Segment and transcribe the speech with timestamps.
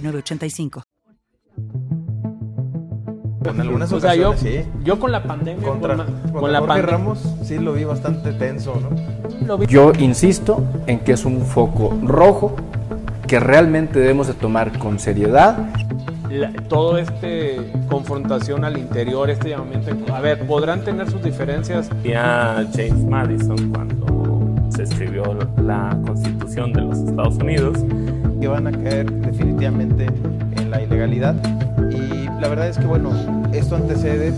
[0.00, 0.82] 985.
[3.44, 4.60] En algunas O sea, yo, sí.
[4.84, 7.84] yo con la pandemia, Contra, con, contra con la Jorge pandemia, Ramos sí lo vi
[7.84, 9.64] bastante tenso, ¿no?
[9.64, 12.54] Yo insisto en que es un foco rojo
[13.26, 15.56] que realmente debemos de tomar con seriedad.
[16.30, 22.66] la- todo este confrontación al interior, este llamamiento, a ver, podrán tener sus diferencias, decía
[22.74, 25.22] James Madison cuando se escribió
[25.62, 27.78] la Constitución de los Estados Unidos.
[28.40, 30.06] Que van a caer definitivamente
[30.56, 31.34] en la ilegalidad.
[31.90, 33.10] Y la verdad es que, bueno,
[33.52, 34.32] esto antecede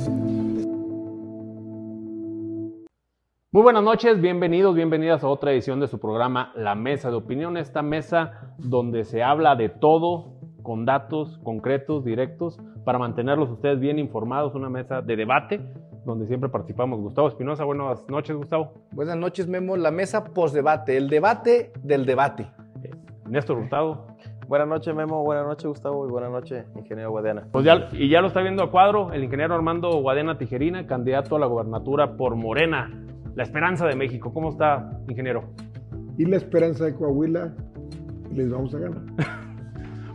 [3.53, 7.57] Muy buenas noches, bienvenidos, bienvenidas a otra edición de su programa La Mesa de Opinión,
[7.57, 13.99] esta mesa donde se habla de todo con datos concretos, directos, para mantenerlos ustedes bien
[13.99, 15.61] informados, una mesa de debate
[16.05, 17.01] donde siempre participamos.
[17.01, 18.73] Gustavo Espinosa, buenas noches, Gustavo.
[18.93, 19.77] Buenas noches, Memo.
[19.77, 22.51] La mesa post-debate, el debate del debate.
[23.31, 24.07] Néstor Hurtado.
[24.49, 25.23] Buenas noches, Memo.
[25.23, 26.07] Buenas noches, Gustavo.
[26.07, 27.47] Y buenas noches, ingeniero Guadiana.
[27.53, 31.37] Pues ya, y ya lo está viendo a cuadro el ingeniero Armando Guadena Tijerina, candidato
[31.37, 32.91] a la gobernatura por Morena,
[33.37, 34.33] la esperanza de México.
[34.35, 35.45] ¿Cómo está, ingeniero?
[36.19, 37.55] y la esperanza de Coahuila
[38.35, 39.01] les vamos a ganar.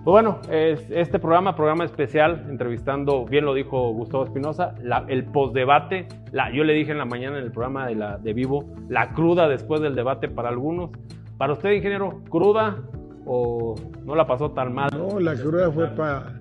[0.05, 4.75] Pues bueno, es- este programa, programa especial, entrevistando, bien lo dijo Gustavo Espinosa,
[5.07, 8.33] el postdebate, la, yo le dije en la mañana en el programa de, la, de
[8.33, 10.91] Vivo, la cruda después del debate para algunos.
[11.39, 12.83] Para usted, ingeniero, ¿cruda
[13.25, 14.89] o no la pasó tan mal?
[14.95, 16.39] No, la cruda fue para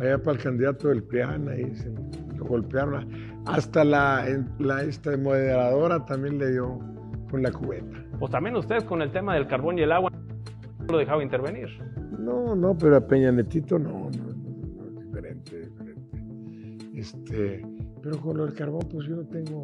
[0.00, 1.90] allá para el candidato del PRIAN, ahí se
[2.36, 3.08] lo golpearon.
[3.46, 4.26] Hasta la,
[4.86, 6.78] esta moderadora también le dio
[7.30, 7.96] con la cubeta.
[8.18, 11.68] Pues también usted con el tema del carbón y el agua no lo dejaba intervenir.
[12.18, 16.18] No, no, pero a Peña Netito no, no, no, no, diferente, diferente.
[16.94, 17.66] Este,
[18.02, 19.62] pero con lo del carbón, pues yo no tengo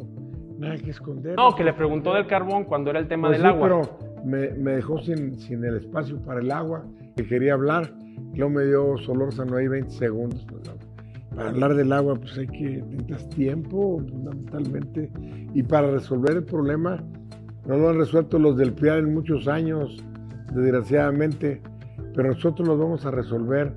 [0.57, 1.35] nada que esconder.
[1.35, 3.67] No, que le preguntó del carbón cuando era el tema Pues del sí, agua.
[3.67, 7.93] pero me, me dejó sin, sin el espacio para el agua, que quería hablar.
[8.33, 10.45] Luego me dio Solórzano ahí 20 segundos.
[10.49, 10.69] pues,
[11.35, 15.11] para hablar del agua, pues hay que necesitas tiempo, fundamentalmente.
[15.53, 17.03] Y para resolver el problema,
[17.67, 20.01] no lo han resuelto los del PRIAN en muchos años,
[20.53, 21.61] desgraciadamente.
[22.15, 23.73] Pero nosotros lo vamos a resolver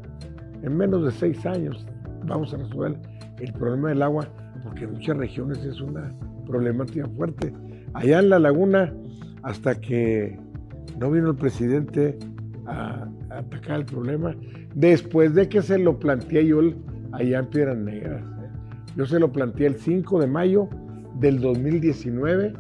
[0.63, 1.85] en menos de seis años.
[2.27, 2.97] Vamos a resolver
[3.41, 4.29] el problema del agua,
[4.63, 6.13] porque en muchas regiones es una
[6.47, 7.53] problemática fuerte.
[7.95, 8.93] Allá en la laguna,
[9.43, 10.39] hasta que
[10.99, 12.19] no vino el presidente
[12.67, 14.35] a, atacar el problema,
[14.75, 16.77] después de que se lo planteé yo el-
[17.13, 18.23] allá en Piedras Negras.
[18.23, 18.49] ¿eh?
[18.97, 20.69] Yo se lo planteé el 5 de mayo
[21.21, 22.53] del 2019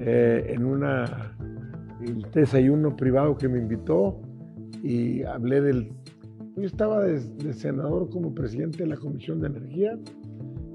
[0.00, 1.32] eh, en una,
[2.00, 4.20] un desayuno privado que me invitó
[4.82, 5.92] y hablé del...
[6.56, 9.98] Yo estaba de, de senador como presidente de la Comisión de Energía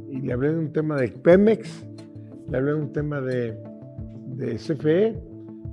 [0.09, 1.87] y le hablé de un tema de Pemex,
[2.49, 3.57] le hablé de un tema de,
[4.35, 5.17] de CFE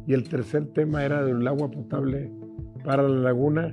[0.06, 2.30] y el tercer tema era del agua potable
[2.84, 3.70] para la laguna,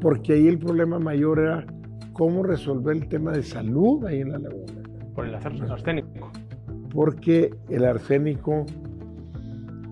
[0.00, 1.66] porque ahí el problema mayor era
[2.12, 4.72] cómo resolver el tema de salud ahí en la laguna.
[5.14, 6.30] Por el ar- arsénico.
[6.92, 8.64] Porque el arsénico,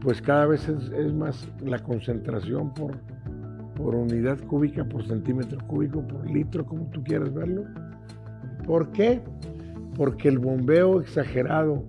[0.01, 2.97] pues cada vez es, es más la concentración por,
[3.77, 7.65] por unidad cúbica, por centímetro cúbico, por litro, como tú quieras verlo.
[8.67, 9.21] ¿Por qué?
[9.97, 11.85] Porque el bombeo exagerado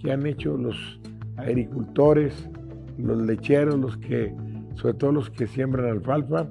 [0.00, 1.00] que han hecho los
[1.36, 2.48] agricultores,
[2.98, 4.34] los lecheros, los que,
[4.74, 6.48] sobre todo los que siembran alfalfa,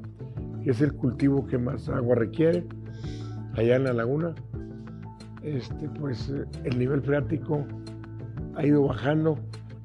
[0.64, 2.66] que es el cultivo que más agua requiere,
[3.54, 4.34] allá en la laguna,
[5.44, 7.66] este, pues eh, el nivel freático
[8.56, 9.38] ha ido bajando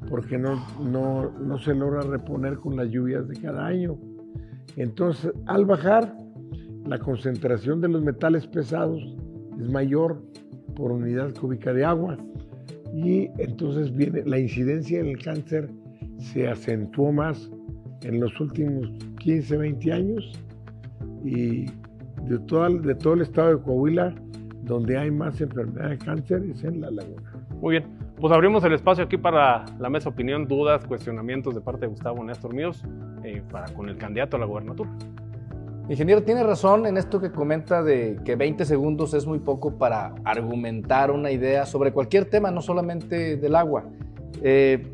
[0.08, 3.98] porque no, no, no se logra reponer con las lluvias de cada año.
[4.76, 6.16] Entonces, al bajar,
[6.86, 9.02] la concentración de los metales pesados
[9.60, 10.22] es mayor
[10.74, 12.16] por unidad cúbica de agua
[12.94, 15.70] y entonces viene la incidencia en el cáncer
[16.18, 17.50] se acentuó más
[18.02, 20.32] en los últimos 15, 20 años
[21.24, 21.66] y
[22.24, 24.14] de todo, el- estado de Coahuila,
[24.64, 27.22] donde hay más enfermedad de cáncer es en la laguna.
[27.60, 27.84] Muy bien,
[28.18, 32.22] pues abrimos el espacio aquí para la mesa opinión, dudas, cuestionamientos de parte de Gustavo
[32.24, 32.82] Néstor Míos
[33.24, 34.90] eh, para con el candidato a la gobernatura.
[35.90, 40.14] Ingeniero, tiene razón en esto que comenta de que 20 segundos es muy poco para
[40.22, 43.86] argumentar una idea sobre cualquier tema, no solamente del agua.
[44.40, 44.86] Eh,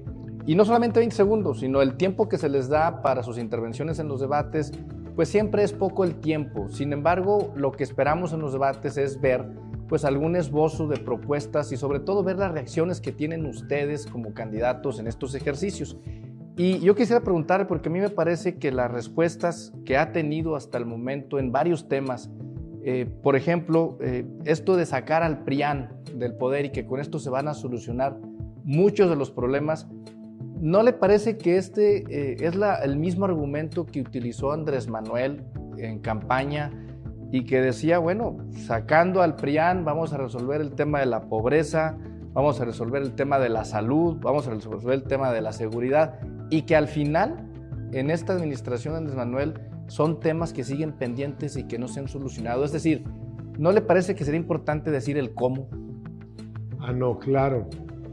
[0.46, 3.98] y no solamente 20 segundos, sino el tiempo que se les da para sus intervenciones
[3.98, 4.72] en los debates,
[5.14, 6.70] pues siempre es poco el tiempo.
[6.70, 9.44] Sin embargo, lo que esperamos en los debates es ver
[9.88, 14.32] pues algún esbozo de propuestas y sobre todo ver las reacciones que tienen ustedes como
[14.32, 15.99] candidatos en estos ejercicios.
[16.56, 20.56] Y yo quisiera preguntar, porque a mí me parece que las respuestas que ha tenido
[20.56, 22.31] hasta el momento en varios temas,
[22.82, 27.19] eh, por ejemplo, eh, esto de sacar al PRIAN del poder y que con esto
[27.19, 28.19] se van a solucionar
[28.64, 29.87] muchos de los problemas,
[30.58, 35.44] ¿no le parece que este eh, es el mismo argumento que utilizó Andrés Manuel
[35.76, 36.70] en campaña
[37.32, 41.99] y que decía, bueno, sacando al PRIAN vamos a resolver el tema de la pobreza,
[42.37, 45.55] vamos a resolver el tema de la salud, vamos a resolver el tema de la
[45.55, 47.49] seguridad y que al final
[47.93, 49.55] en esta administración de Andrés Manuel
[49.87, 52.62] son temas que siguen pendientes y que no se han solucionado.
[52.62, 53.05] Es decir,
[53.59, 55.67] ¿no le parece que sería importante decir el cómo?
[56.79, 57.71] Ah, no, claro.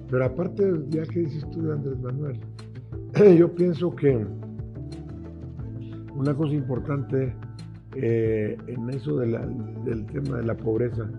[0.09, 2.39] Pero aparte, ya que dices tú de Andrés Manuel,
[3.37, 4.25] yo pienso que
[6.15, 7.35] una cosa importante
[7.97, 11.09] eh, en eso del tema de la pobreza,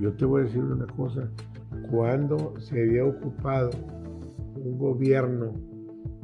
[0.00, 1.30] yo te voy a decir una cosa,
[1.90, 3.70] cuando se había ocupado
[4.56, 5.52] un gobierno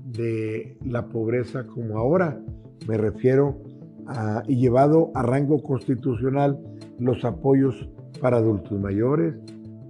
[0.05, 2.41] de la pobreza como ahora,
[2.87, 3.63] me refiero
[4.07, 6.59] a, y llevado a rango constitucional
[6.99, 7.89] los apoyos
[8.21, 9.35] para adultos mayores,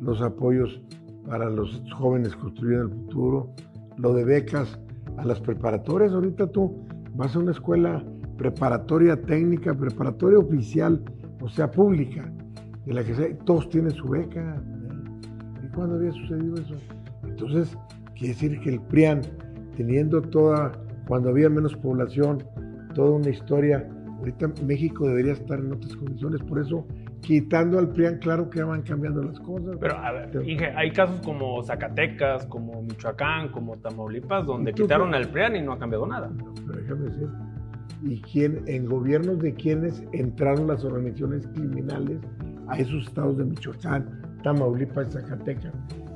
[0.00, 0.82] los apoyos
[1.26, 3.50] para los jóvenes construyendo el futuro,
[3.96, 4.78] lo de becas
[5.16, 6.12] a las preparatorias.
[6.12, 6.84] Ahorita tú
[7.14, 8.04] vas a una escuela
[8.37, 11.02] preparatoria técnica, preparatoria oficial,
[11.40, 12.32] o sea, pública,
[12.87, 13.12] de la que
[13.44, 14.62] todos tienen su beca.
[15.73, 15.75] ¿Eh?
[15.75, 16.75] ¿Y cuándo había sucedido eso?
[17.25, 17.77] Entonces,
[18.15, 19.23] quiere decir que el PRIAN,
[19.77, 20.73] teniendo toda,
[21.07, 22.43] cuando había menos población,
[22.95, 23.89] toda una historia,
[24.19, 26.87] ahorita México debería estar en otras condiciones, por eso
[27.21, 29.77] quitando al PRIAN, claro que van cambiando las cosas.
[29.81, 34.83] Pero a ver, Inge, hay casos como Zacatecas, como Michoacán, como Tamaulipas, donde ¿Y tú
[34.83, 36.29] quitaron al PRIAN y no ha cambiado nada.
[36.29, 37.29] No, pero déjame decir,
[38.03, 42.19] ¿y quién, en gobiernos de quiénes entraron las organizaciones criminales
[42.69, 45.73] a esos estados de Michoacán, Tamaulipas y Zacatecas?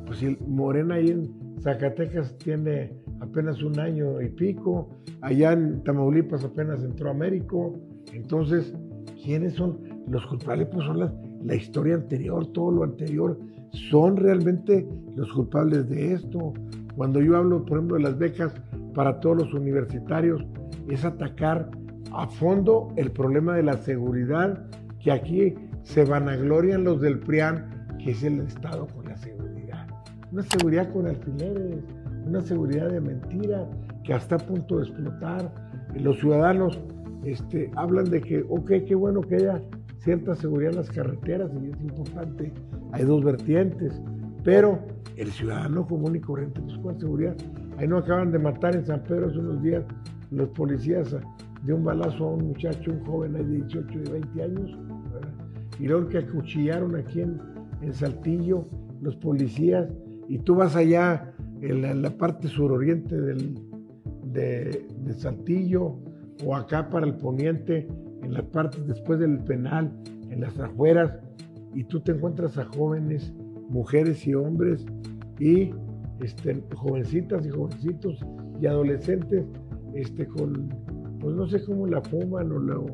[0.06, 4.90] Pues si Morena ahí en Zacatecas tiene apenas un año y pico,
[5.20, 7.74] allá en Tamaulipas apenas entró Américo,
[8.12, 8.74] entonces,
[9.22, 9.78] ¿quiénes son
[10.08, 10.68] los culpables?
[10.72, 11.12] Pues son las-
[11.44, 13.38] la historia anterior, todo lo anterior,
[13.72, 14.86] son realmente
[15.16, 16.52] los culpables de esto.
[16.94, 18.54] Cuando yo hablo, por ejemplo, de las becas
[18.94, 20.44] para todos los universitarios,
[20.88, 21.70] es atacar
[22.12, 24.64] a fondo el problema de la seguridad,
[25.00, 27.75] que aquí se vanaglorian los del PRIAN,
[28.06, 29.84] que es el Estado con la seguridad.
[30.30, 31.82] Una seguridad con alfileres,
[32.24, 33.68] una seguridad de mentira
[34.04, 35.52] que está a punto de explotar.
[35.92, 36.78] Los ciudadanos
[37.24, 39.60] este, hablan de que, ok, qué bueno que haya
[39.98, 42.52] cierta seguridad en las carreteras y es importante.
[42.92, 44.00] Hay dos vertientes,
[44.44, 44.78] pero
[45.16, 47.34] el ciudadano común y corriente, pues ¿cuál seguridad?
[47.76, 49.84] Ahí no acaban de matar en San Pedro hace unos días
[50.30, 51.16] los policías
[51.64, 54.78] de un balazo a un muchacho, un joven de 18 y 20 años,
[55.80, 58.64] y luego que acuchillaron aquí en, en Saltillo
[59.00, 59.88] los policías,
[60.28, 63.54] y tú vas allá en la, la parte suroriente del,
[64.32, 65.96] de, Saltillo,
[66.44, 67.88] o acá para el poniente,
[68.22, 69.90] en la parte después del penal,
[70.30, 71.12] en las afueras,
[71.74, 73.32] y tú te encuentras a jóvenes,
[73.68, 74.84] mujeres y hombres,
[75.38, 75.70] y
[76.20, 78.24] este, jovencitas y jovencitos
[78.60, 79.44] y adolescentes
[79.94, 80.68] este, con,
[81.20, 82.86] pues no sé cómo la fuman o lo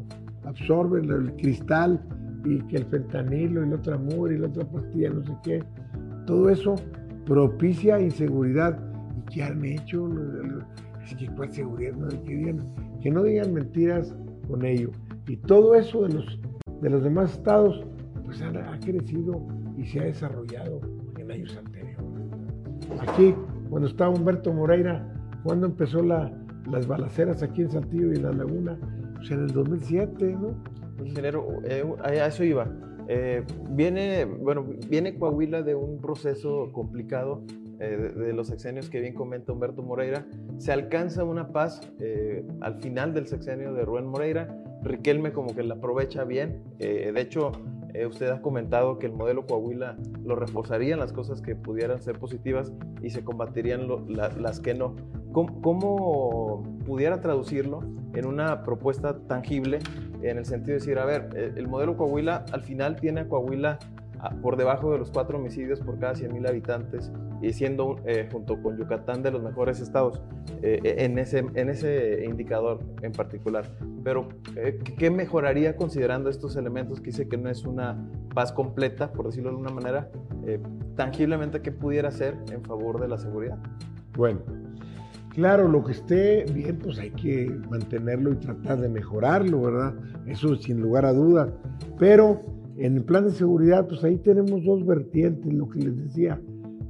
[0.45, 2.01] absorben, el cristal,
[2.45, 5.65] y que el fentanilo y la otra mugre y la otra pastilla, no sé qué.
[6.27, 6.75] Todo eso
[7.27, 8.79] propicia inseguridad.
[9.17, 10.09] ¿Y qué han hecho?
[11.37, 12.57] Cuál seguridad, no, que,
[13.01, 14.15] que no digan mentiras
[14.49, 14.91] con ello.
[15.29, 16.41] Y todo eso de los,
[16.81, 17.85] de los demás estados,
[18.25, 19.47] pues ha, crecido
[19.77, 20.81] y se ha desarrollado
[21.19, 21.99] en años anteriores.
[23.07, 23.35] Aquí,
[23.71, 25.07] cuando estaba Humberto Moreira,
[25.45, 26.33] cuando empezó la-
[26.71, 28.79] las balaceras aquí en Saltillo y en la Laguna,
[29.17, 30.55] pues en el 2007, ¿no?
[31.07, 32.67] Ingeniero, eh, a eso iba.
[33.09, 37.43] Eh, viene, bueno, viene Coahuila de un proceso complicado
[37.81, 40.27] eh, de, los sexenios que bien comenta Humberto Moreira.
[40.59, 44.57] Se alcanza una paz eh, al final del sexenio de Rubén Moreira.
[44.83, 46.63] Riquelme como que la aprovecha bien.
[46.79, 47.53] De hecho,
[48.09, 52.73] usted ha comentado que el modelo Coahuila lo reforzarían las cosas que pudieran ser positivas
[53.01, 54.97] y se combatirían las que no.
[55.31, 57.81] ¿Cómo, cómo pudiera traducirlo
[58.15, 59.79] en una propuesta tangible
[60.23, 63.29] en el sentido de decir, a ver, el, el modelo Coahuila al final tiene a
[63.29, 63.79] Coahuila
[64.41, 67.11] por debajo de los cuatro homicidios por cada 100.000 habitantes
[67.41, 70.23] y siendo eh, junto con Yucatán de los mejores estados
[70.63, 73.69] eh, en, ese, en ese indicador en particular.
[74.05, 77.97] Pero, eh, ¿qué mejoraría considerando estos elementos que dice que no es una
[78.33, 80.11] paz completa, por decirlo de alguna manera,
[80.47, 80.61] eh,
[80.95, 83.59] tangiblemente qué pudiera hacer en favor de la seguridad?
[84.17, 84.41] Bueno,
[85.35, 89.95] claro, lo que esté bien, pues hay que mantenerlo y tratar de mejorarlo, ¿verdad?
[90.27, 91.51] Eso sin lugar a dudas.
[91.99, 92.41] Pero
[92.77, 96.41] en el plan de seguridad, pues ahí tenemos dos vertientes, lo que les decía.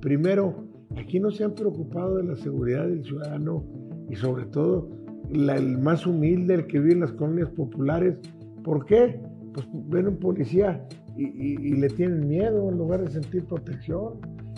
[0.01, 0.65] Primero,
[0.97, 3.65] aquí no se han preocupado de la seguridad del ciudadano
[4.11, 4.89] y sobre todo
[5.31, 8.17] el más humilde, el que vive en las colonias populares.
[8.63, 9.21] ¿Por qué?
[9.55, 14.15] Pues ven un policía y- y le tienen miedo en lugar de sentir protección.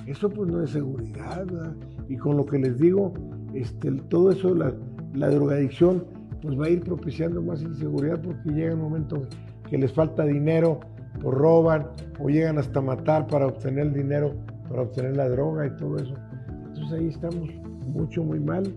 [0.06, 1.46] Eso pues no es seguridad.
[1.46, 1.74] ¿verdad?
[2.08, 3.12] Y con lo que les digo,
[3.54, 4.74] este, todo eso, la,
[5.14, 6.04] la drogadicción,
[6.42, 9.26] pues va a ir propiciando más inseguridad porque llega un momento
[9.68, 10.80] que les falta dinero,
[11.20, 11.86] pues roban
[12.20, 14.34] o llegan hasta matar para obtener el dinero,
[14.68, 16.14] para obtener la droga y todo eso.
[16.66, 17.48] Entonces ahí estamos
[17.86, 18.74] mucho, muy mal.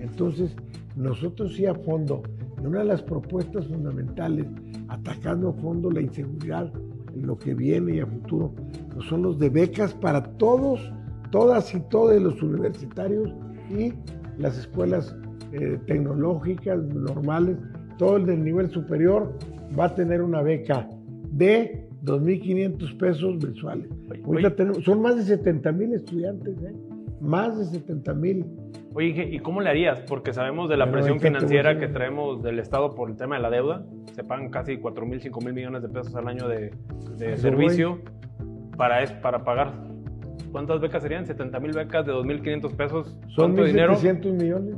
[0.00, 0.54] Entonces
[0.96, 2.22] nosotros sí a fondo,
[2.64, 4.46] una de las propuestas fundamentales,
[4.88, 6.72] atacando a fondo la inseguridad,
[7.14, 8.52] en lo que viene y a futuro,
[8.92, 10.80] pues son los de becas para todos,
[11.30, 13.32] todas y todos los universitarios
[13.70, 13.92] y
[14.40, 15.16] las escuelas
[15.52, 17.58] eh, tecnológicas normales,
[17.98, 19.32] todo el del nivel superior
[19.78, 20.88] va a tener una beca
[21.30, 23.88] de 2.500 pesos mensuales.
[24.24, 24.50] Ahorita oye.
[24.50, 26.74] tenemos, son más de 70 mil estudiantes, ¿eh?
[27.20, 28.46] más de 70 mil.
[28.94, 30.00] Oye, ¿y cómo le harías?
[30.00, 33.50] Porque sabemos de la presión financiera que traemos del Estado por el tema de la
[33.50, 33.86] deuda.
[34.14, 36.72] Se pagan casi 4 mil, 5 mil millones de pesos al año de,
[37.36, 38.00] servicio
[38.76, 39.89] para, es, para pagar.
[40.52, 41.26] ¿Cuántas becas serían?
[41.26, 43.16] 70 mil becas de 2.500 pesos.
[43.28, 43.94] Son ¿Cuánto dinero?
[43.94, 44.74] 1.700 millones.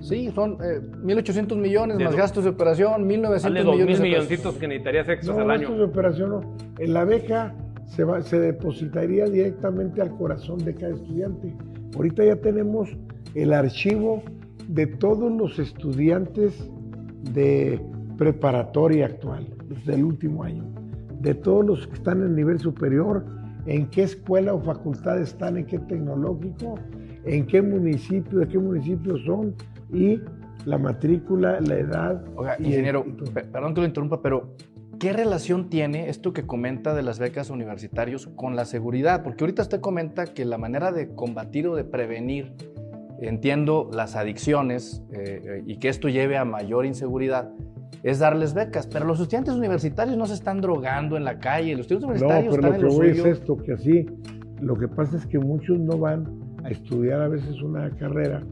[0.00, 3.96] Sí, son eh, 1.800 millones De más gastos de operación, 1.900 Sale 2 millones mil
[3.96, 4.58] de milloncitos pesos.
[4.58, 5.78] que necesitarías extras No, al gastos año.
[5.78, 6.56] de operación no.
[6.78, 7.54] En la beca
[7.86, 11.54] se, va- se depositaría directamente al corazón de cada estudiante.
[11.94, 12.88] Ahorita ya tenemos
[13.34, 14.22] el archivo
[14.68, 16.70] de todos los estudiantes
[17.34, 17.80] de
[18.16, 20.64] preparatoria actual, los del último año,
[21.20, 23.24] de todos los que están en el nivel superior,
[23.66, 26.74] en qué escuela o facultad están, en qué tecnológico,
[27.24, 29.54] en qué municipio, de qué municipio son
[29.92, 30.20] y
[30.64, 32.24] la matrícula, la edad.
[32.36, 34.54] Oiga, y el- ingeniero, pe- perdón que lo interrumpa, pero
[34.98, 39.22] ¿qué relación tiene esto que comenta de las becas universitarios con la seguridad?
[39.22, 42.52] Porque ahorita usted comenta que la manera de combatir o de prevenir,
[43.20, 47.50] entiendo, las adicciones eh, eh, y que esto lleve a mayor inseguridad,
[48.02, 48.86] es darles becas.
[48.86, 52.54] Pero los estudiantes universitarios no se están drogando en la calle, los estudiantes No, universitarios
[52.56, 54.06] pero están lo en que lo voy es esto, que así,
[54.60, 56.26] lo que pasa es que muchos no van
[56.64, 58.42] a estudiar a veces una carrera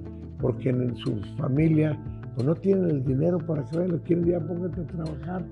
[0.41, 1.99] porque en su familia
[2.35, 5.45] pues no tienen el dinero para que vayan, lo quieren ya póngate a trabajar.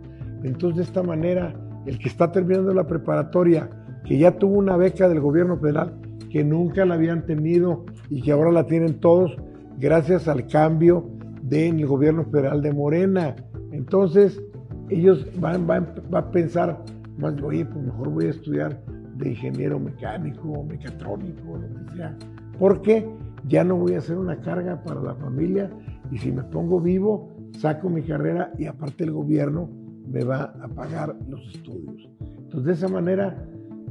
[0.44, 1.52] Entonces de esta manera,
[1.84, 3.68] el que está terminando la preparatoria,
[4.04, 5.94] que ya tuvo una beca del gobierno federal,
[6.30, 9.36] que nunca la habían tenido y que ahora la tienen todos
[9.78, 11.10] gracias al cambio
[11.42, 13.36] del gobierno federal de Morena.
[13.76, 14.40] Entonces,
[14.88, 16.82] ellos van, a pensar,
[17.18, 18.80] más, oye, pues mejor voy a estudiar
[19.16, 22.16] de ingeniero mecánico mecatrónico lo que sea,
[22.58, 23.06] porque
[23.48, 25.70] ya no voy a hacer una carga para la familia
[26.10, 29.68] y si me pongo vivo, saco mi carrera y aparte el gobierno
[30.08, 32.08] me va a pagar los estudios.
[32.20, 33.36] Entonces, de esa manera,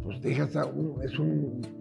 [0.03, 0.67] pues dejas a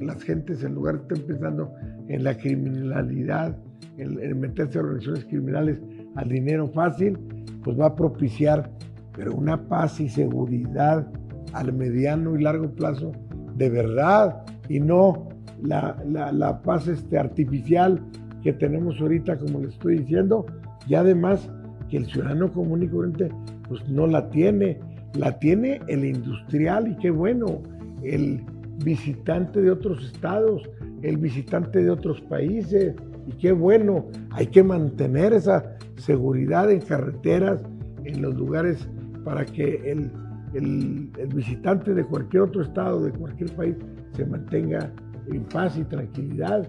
[0.00, 1.72] las gentes en lugar de estar pensando
[2.08, 3.56] en la criminalidad,
[3.96, 5.80] en, en meterse a organizaciones criminales
[6.14, 7.18] al dinero fácil,
[7.62, 8.70] pues va a propiciar,
[9.16, 11.06] pero una paz y seguridad
[11.52, 13.12] al mediano y largo plazo
[13.56, 15.28] de verdad y no
[15.62, 18.00] la, la- paz este, artificial
[18.42, 20.44] que tenemos ahorita, como le estoy diciendo,
[20.86, 21.48] y además
[21.88, 23.30] que el ciudadano común y corriente
[23.68, 24.78] pues no la tiene,
[25.16, 27.62] la tiene el industrial y qué bueno,
[28.02, 28.42] el
[28.84, 30.68] visitante de otros estados,
[31.02, 32.94] el visitante de otros países
[33.26, 35.73] y qué bueno, hay que mantener esa
[36.04, 37.62] seguridad en carreteras,
[38.04, 38.88] en los lugares
[39.24, 40.10] para que el,
[40.52, 43.76] el- el visitante de cualquier otro estado, de cualquier país,
[44.12, 44.92] se mantenga
[45.32, 46.68] en paz y tranquilidad.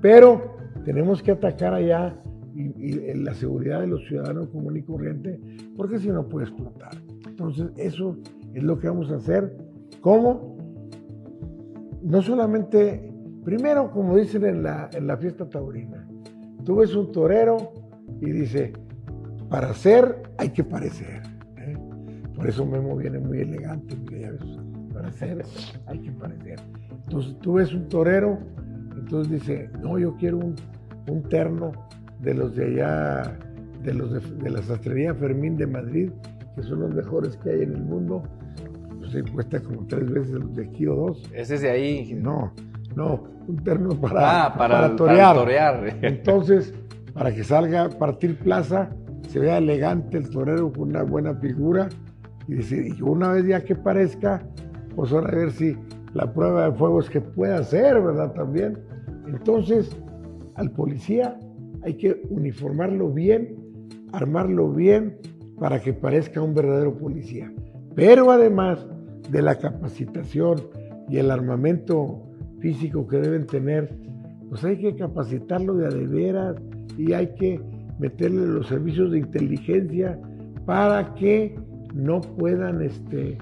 [0.00, 2.14] Pero tenemos que atacar allá
[2.54, 5.40] y, y la seguridad de los ciudadanos común y corriente,
[5.76, 6.90] porque si no puede explotar.
[7.28, 8.16] Entonces, eso
[8.52, 9.56] es lo que vamos a hacer.
[10.00, 10.56] ¿Cómo?
[12.02, 13.12] No solamente,
[13.44, 16.06] primero, como dicen en la, en la fiesta taurina,
[16.64, 17.72] tú ves un torero
[18.22, 18.72] y dice,
[19.50, 21.22] para ser hay que parecer.
[21.58, 21.76] ¿eh?
[22.34, 24.40] Por eso Memo viene muy elegante, ya ves,
[24.92, 25.44] para ser
[25.86, 26.58] hay que parecer.
[27.04, 28.38] Entonces tú ves un torero,
[28.96, 30.54] entonces dice, no, yo quiero un,
[31.08, 31.72] un terno
[32.20, 33.36] de los de allá,
[33.82, 36.10] de los de, de la sastrería Fermín de Madrid,
[36.54, 38.22] que son los mejores que hay en el mundo,
[39.00, 41.30] pues sí, cuesta como tres veces los de Kio 2.
[41.34, 42.14] Ese es de ahí.
[42.14, 42.52] No,
[42.94, 45.34] no, un terno para, Ah, para, para torear.
[45.36, 45.98] torear.
[46.02, 46.72] Entonces,
[47.14, 48.90] para que salga a partir plaza,
[49.28, 51.88] se vea elegante el torero con una buena figura
[52.48, 54.42] y decir, una vez ya que parezca,
[54.94, 55.76] pues ahora a ver si
[56.14, 58.32] la prueba de fuego es que pueda hacer, ¿verdad?
[58.32, 58.78] También.
[59.26, 59.96] Entonces,
[60.56, 61.38] al policía
[61.82, 63.56] hay que uniformarlo bien,
[64.12, 65.16] armarlo bien,
[65.58, 67.52] para que parezca un verdadero policía.
[67.94, 68.86] Pero además
[69.30, 70.60] de la capacitación
[71.08, 72.22] y el armamento
[72.60, 73.94] físico que deben tener,
[74.48, 76.56] pues hay que capacitarlo de a de veras
[76.96, 77.60] y hay que
[77.98, 80.18] meterle los servicios de inteligencia
[80.66, 81.54] para que
[81.94, 83.38] no puedan este,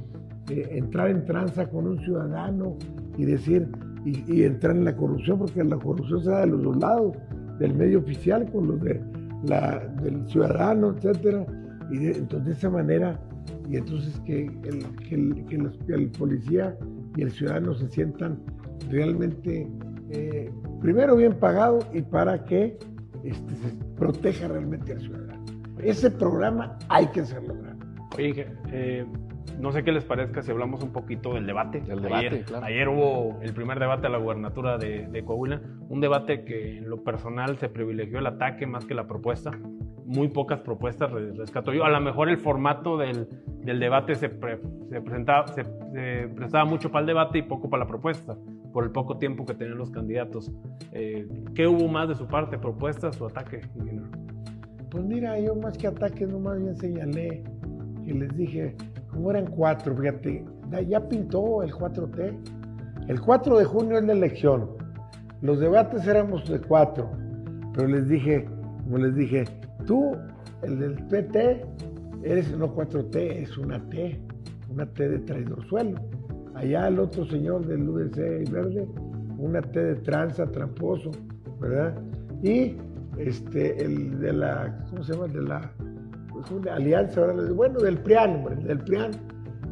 [0.51, 2.77] eh, entrar en tranza con un ciudadano
[3.17, 3.69] y decir,
[4.05, 7.17] y, entrar en la corrupción, porque la corrupción se da de los dos lados,
[7.59, 11.45] del medio oficial con los del ciudadano, etcétera.
[11.91, 13.21] Y entonces de esa manera,
[13.69, 15.47] y entonces que el,
[15.87, 16.77] que el policía
[17.17, 18.39] y el ciudadano se sientan
[18.91, 19.69] realmente,
[20.11, 22.79] eh, primero bien pagados y para que
[23.25, 25.45] este, se proteja realmente al ciudadano.
[25.79, 27.87] Ese programa hay que hacerlo grande.
[28.17, 29.07] Oye, Inge, eh,
[29.59, 31.81] no sé qué les parezca si hablamos un poquito del debate.
[31.81, 32.67] Del debate, ayer, claro.
[32.67, 36.89] ayer hubo el primer debate a la gubernatura de, de Coahuila, un debate que en
[36.91, 39.53] lo personal se privilegió el ataque más que la propuesta.
[40.07, 41.85] Muy pocas propuestas re- rescato yo.
[41.85, 43.29] A lo mejor el formato del,
[43.63, 47.71] del debate se, pre- se presentaba, se, se prestaba mucho para el debate y poco
[47.71, 48.37] para la propuesta,
[48.73, 50.51] por el poco tiempo que tenían los candidatos.
[50.93, 52.59] Eh, ¿Qué hubo más de su parte?
[52.59, 53.61] ¿Propuestas o ataque?
[54.91, 57.43] Pues mira, yo más que ataques, no más bien señalé
[58.05, 58.77] que les dije,
[59.11, 60.45] como eran cuatro, fíjate,
[60.89, 62.35] ya- pintó el 4T.
[63.09, 64.71] El 4 de junio es la elección.
[65.43, 67.11] Los debates éramos de cuatro,
[67.75, 68.47] pero les dije,
[68.85, 69.45] como les dije,
[69.87, 70.13] tú,
[70.63, 71.65] el del PT,
[72.23, 74.21] eres no 4T, es una T,
[74.69, 75.99] una T de traidorzuelo.
[76.55, 78.87] Allá el otro señor del UDC verde,
[79.39, 81.11] una T de tranza, tramposo,
[81.61, 81.95] ¿verdad?
[82.43, 82.77] Y
[83.19, 85.27] este, el de la, ¿cómo se llama?
[85.29, 85.73] De la
[86.41, 89.11] pues, una alianza, bueno, del PRIAN, hombre, del PRIAN.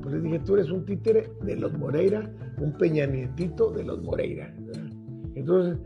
[0.03, 4.03] Pues les dije, tú eres un títere de los Moreira, un Peña Nietito de los
[4.03, 4.53] Moreira.
[4.59, 4.91] ¿verdad?
[5.35, 5.79] Entonces,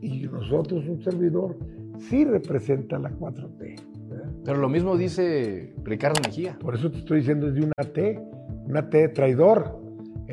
[0.00, 1.56] y nosotros, un servidor,
[1.98, 3.80] sí representa la 4T.
[4.08, 4.30] ¿verdad?
[4.44, 6.56] Pero lo mismo dice Ricardo Mejía.
[6.60, 8.20] Por eso te estoy diciendo, es de una T,
[8.66, 9.80] una T de traidor.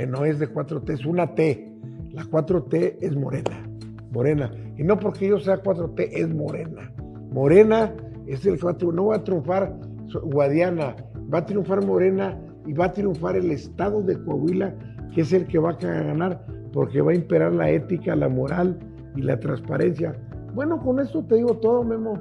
[0.07, 1.71] No es de 4T, es una T.
[2.11, 3.67] La 4T es morena,
[4.11, 4.51] morena.
[4.77, 6.91] Y no porque yo sea 4T, es morena.
[7.31, 7.93] Morena
[8.27, 8.91] es el que.
[8.93, 9.75] No va a triunfar
[10.23, 10.95] Guadiana,
[11.33, 14.73] va a triunfar Morena y va a triunfar el Estado de Coahuila,
[15.13, 18.77] que es el que va a ganar porque va a imperar la ética, la moral
[19.15, 20.13] y la transparencia.
[20.53, 22.19] Bueno, con esto te digo todo, Memo.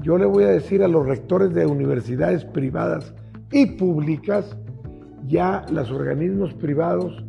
[0.00, 3.14] Yo le voy a decir a los rectores de universidades privadas
[3.52, 4.56] y públicas,
[5.28, 7.24] ya los organismos privados,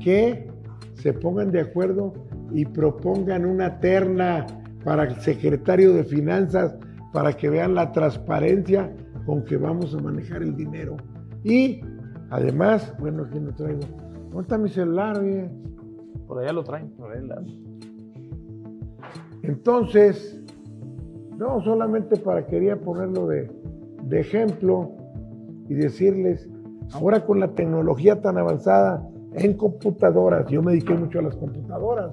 [0.00, 0.48] que
[0.94, 2.12] se pongan de acuerdo
[2.52, 4.46] y propongan una terna
[4.84, 6.76] para el secretario de Finanzas
[7.12, 8.90] para que vean la transparencia
[9.26, 10.96] con que vamos a manejar el dinero.
[11.44, 11.80] Y
[12.30, 13.80] además, bueno, aquí no traigo.
[14.30, 15.18] ¿Dónde está mi celular?
[15.20, 15.50] oye?
[16.26, 16.88] Por allá lo traen.
[16.90, 17.42] por la-
[19.42, 20.40] Entonces,
[21.36, 23.50] no, solamente para quería ponerlo de,
[24.04, 24.92] de ejemplo
[25.68, 26.48] y decirles,
[26.92, 32.10] ahora con la tecnología tan avanzada en computadoras, yo me dediqué mucho a las computadoras,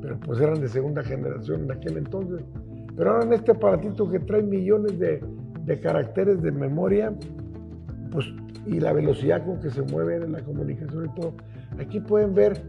[0.00, 2.42] pero pues eran de segunda generación en aquel entonces,
[2.96, 5.22] pero ahora en este aparatito que trae millones de,
[5.64, 7.12] de caracteres de memoria,
[8.10, 8.26] pues
[8.66, 11.32] y la velocidad con que se mueve la comunicación y todo,
[11.78, 12.62] aquí pueden ver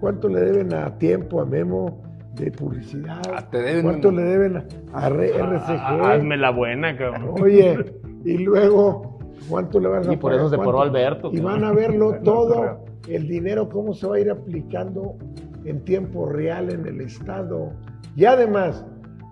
[0.00, 2.02] cuánto le deben a tiempo, a Memo,
[2.36, 4.24] de publicidad, Ah, te deben, cuánto Memo.
[4.24, 4.64] le deben a,
[4.94, 5.70] a RCG.
[5.78, 7.34] Ah, hazme la buena, cabrón.
[7.42, 7.76] Oye,
[8.24, 9.11] y luego,
[9.48, 11.30] ¿cuánto le van a Y por eso se paró Alberto.
[11.32, 15.16] Y van a verlo todo, el dinero, cómo se va a ir aplicando
[15.64, 17.72] en tiempo real en el Estado.
[18.16, 18.84] Y además,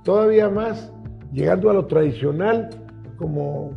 [0.05, 0.93] todavía más,
[1.33, 2.71] llegando a lo tradicional,
[3.17, 3.73] como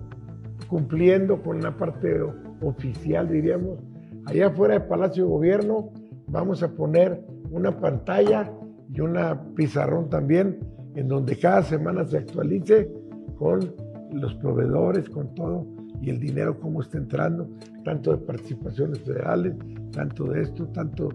[0.67, 2.21] cumpliendo con la parte
[2.61, 3.79] oficial, diríamos,
[4.25, 5.91] allá afuera del Palacio de Gobierno
[6.27, 8.51] vamos a poner una pantalla
[8.91, 10.59] y una pizarrón también,
[10.95, 12.91] en donde cada semana se actualice
[13.37, 13.73] con
[14.11, 15.65] los proveedores, con todo,
[16.03, 17.47] y el dinero cómo está entrando,
[17.85, 19.53] tanto de participaciones federales,
[19.91, 21.09] tanto de esto, tanto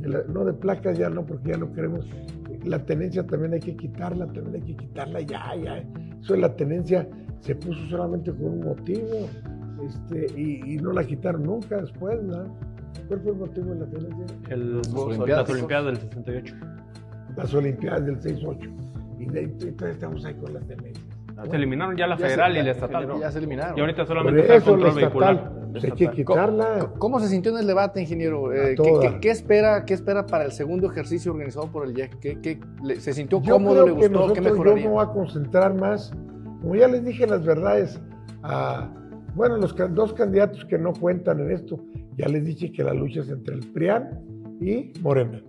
[0.00, 2.06] de la- no de placas ya no, porque ya no queremos,
[2.64, 5.78] la tenencia también hay que quitarla, también hay que quitarla ya, ya,
[6.20, 7.08] eso de la tenencia
[7.40, 9.28] se puso solamente por un motivo,
[9.84, 12.44] este, y, y no la quitaron nunca después, ¿no?
[13.08, 14.24] ¿Cuál fue el motivo de la tenencia?
[14.50, 15.46] El, Las Olimpiadas.
[15.86, 16.54] Del 68.
[17.36, 18.70] Las Olimpiadas del 6-8.
[19.20, 21.06] Y de- entonces estamos ahí con las tenencias.
[21.50, 23.30] Se eliminaron ya la Ya se- federal y la estatal, Ya ¿no?
[23.30, 23.78] se eliminaron.
[23.78, 25.34] Y ahorita solamente está el control vehicular.
[25.34, 26.92] estatal, hay que quitarla.
[26.98, 28.52] ¿Cómo se sintió en el debate, ingeniero?
[28.52, 29.00] Eh, ¿qué, toda.
[29.02, 32.18] qué- qué espera, ¿Qué espera para el segundo ejercicio organizado por el IEC?
[32.18, 33.86] ¿Qué, qué- le- ¿Se sintió Yo cómodo?
[33.86, 34.08] ¿Le que gustó?
[34.08, 34.84] ¿Qué nosotros, yo mejoraría?
[34.86, 36.12] me voy a concentrar más,
[36.60, 38.00] como ya les dije las verdades,
[38.42, 38.90] a,
[39.34, 41.78] bueno, los can- dos candidatos que no cuentan en esto,
[42.16, 44.08] ya les dije que la lucha es entre el PRIAN
[44.60, 45.40] y Morena.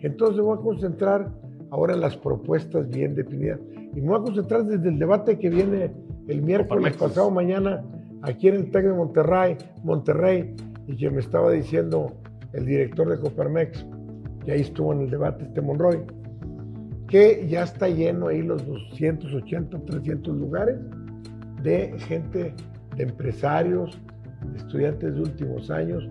[0.00, 1.30] Entonces me voy a concentrar
[1.70, 3.60] ahora las propuestas bien definidas.
[3.94, 5.90] Y me voy a concentrar desde el debate que viene
[6.28, 7.82] el miércoles pasado mañana
[8.22, 10.54] aquí en el TEC de Monterrey, Monterrey,
[10.86, 12.12] y que me estaba diciendo
[12.52, 13.86] el director de Coparmex,
[14.44, 16.00] que ahí estuvo en el debate este Monroy,
[17.08, 20.76] que ya está lleno ahí los 280, 300 lugares
[21.62, 22.54] de gente,
[22.96, 23.98] de empresarios,
[24.52, 26.08] de estudiantes de últimos años,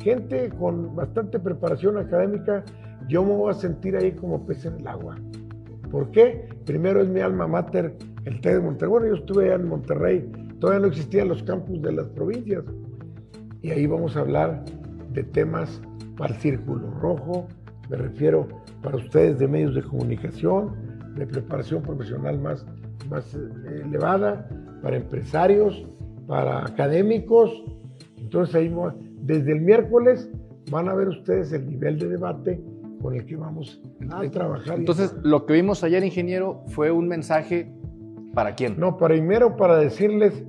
[0.00, 2.64] gente con bastante preparación académica.
[3.08, 5.16] Yo me voy a sentir ahí como pez en el agua.
[5.90, 6.46] ¿Por qué?
[6.66, 8.90] Primero es mi alma mater, el TEC de Monterrey.
[8.90, 12.64] Bueno, yo estuve allá en Monterrey, todavía no existían los campus de las provincias.
[13.62, 14.62] Y ahí vamos a hablar
[15.14, 15.80] de temas
[16.18, 17.48] para el círculo rojo,
[17.88, 18.46] me refiero
[18.82, 20.74] para ustedes de medios de comunicación,
[21.16, 22.66] de preparación profesional más,
[23.08, 24.46] más eh, elevada,
[24.82, 25.86] para empresarios,
[26.26, 27.50] para académicos.
[28.18, 28.74] Entonces ahí
[29.22, 30.30] desde el miércoles
[30.70, 32.60] van a ver ustedes el nivel de debate
[33.00, 33.80] con el que vamos
[34.10, 34.76] a trabajar.
[34.76, 37.72] y- Entonces, lo que vimos ayer, ingeniero, fue un mensaje
[38.34, 38.78] para quién.
[38.78, 40.44] No, primero para decirles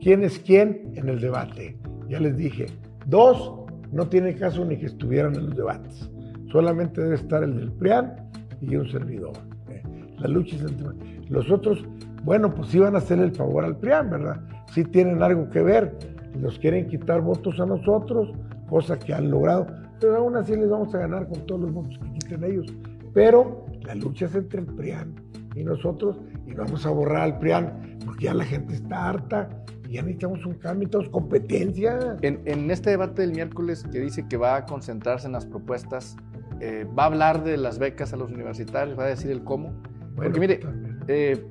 [0.00, 1.76] quién es quién en el debate.
[2.08, 2.66] Ya les dije,
[3.06, 3.54] dos,
[3.92, 6.10] no tiene caso ni que estuvieran en los debates.
[6.50, 8.14] Solamente debe estar el del PRIAN
[8.60, 9.32] y un servidor.
[9.68, 9.82] ¿eh?
[10.18, 10.88] La lucha es entre...
[11.28, 11.84] Los otros,
[12.24, 14.40] bueno, pues sí van a hacerle el favor al PRIAN, ¿verdad?
[14.72, 15.96] Sí tienen algo que ver.
[16.38, 18.32] Nos quieren quitar votos a nosotros,
[18.68, 19.66] cosa que han logrado.
[20.00, 22.66] Pero aún así les vamos a ganar con todos los votos que quiten ellos.
[23.12, 25.14] Pero la lucha es entre el PRIAN
[25.54, 29.48] y nosotros y vamos a borrar al PRIAN porque ya la gente está harta
[29.88, 32.16] y ya necesitamos un cambio, necesitamos competencia.
[32.22, 36.16] En, en este debate del miércoles que dice que va a concentrarse en las propuestas,
[36.60, 39.72] eh, va a hablar de las becas a los universitarios, va a decir el cómo.
[40.14, 40.60] Bueno, Porque mire,
[41.08, 41.44] eh,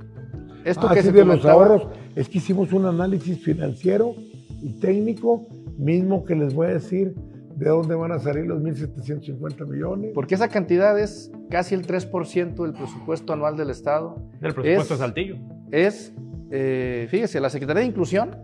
[0.64, 4.14] esto Ah, que sí, se de los ahorros, es que hicimos un análisis financiero
[4.62, 7.16] y técnico, mismo que les voy a decir
[7.60, 10.12] de dónde van a salir los 1.750 millones.
[10.16, 14.16] Porque esa cantidad es casi el 3% del presupuesto anual del Estado.
[14.40, 15.36] Del presupuesto Es- de Saltillo.
[15.72, 16.14] Es,
[16.52, 18.38] eh, fíjese, la Secretaría de Inclusión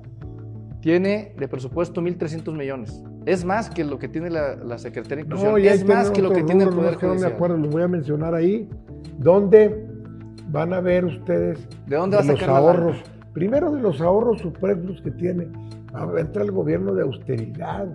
[0.81, 3.01] tiene de presupuesto 1.300 millones.
[3.25, 5.51] Es más que lo que tiene la, la Secretaría de Inclusión.
[5.53, 7.33] No, es más que lo que tiene el Poder que no me Judicial.
[7.33, 8.69] acuerdo, los voy a mencionar ahí,
[9.17, 9.87] donde
[10.49, 12.97] van a ver ustedes ¿De dónde va a los sacar la ahorros.
[13.33, 15.47] Primero de los ahorros superfluos que tiene.
[16.17, 17.87] Entra el gobierno de austeridad.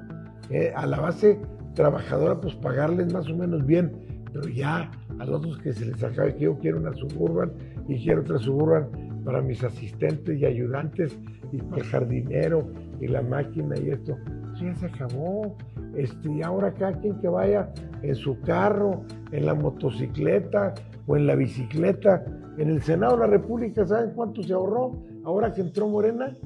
[0.74, 1.40] A la base
[1.74, 3.92] trabajadora, pues pagarles más o menos bien.
[4.32, 7.52] Pero ya a los otros que se les acabe que yo quiero una suburban
[7.88, 8.88] y quiero otra suburban
[9.24, 11.18] para mis asistentes y ayudantes
[11.52, 12.68] y para el jardinero
[13.00, 14.16] y la máquina y esto.
[14.54, 15.56] Eso ya se acabó.
[15.96, 20.74] Este, y ahora cada quien que vaya en su carro, en la motocicleta
[21.06, 22.24] o en la bicicleta,
[22.58, 24.92] en el Senado de la República, ¿saben cuánto se ahorró?
[25.24, 26.36] Ahora que entró Morena,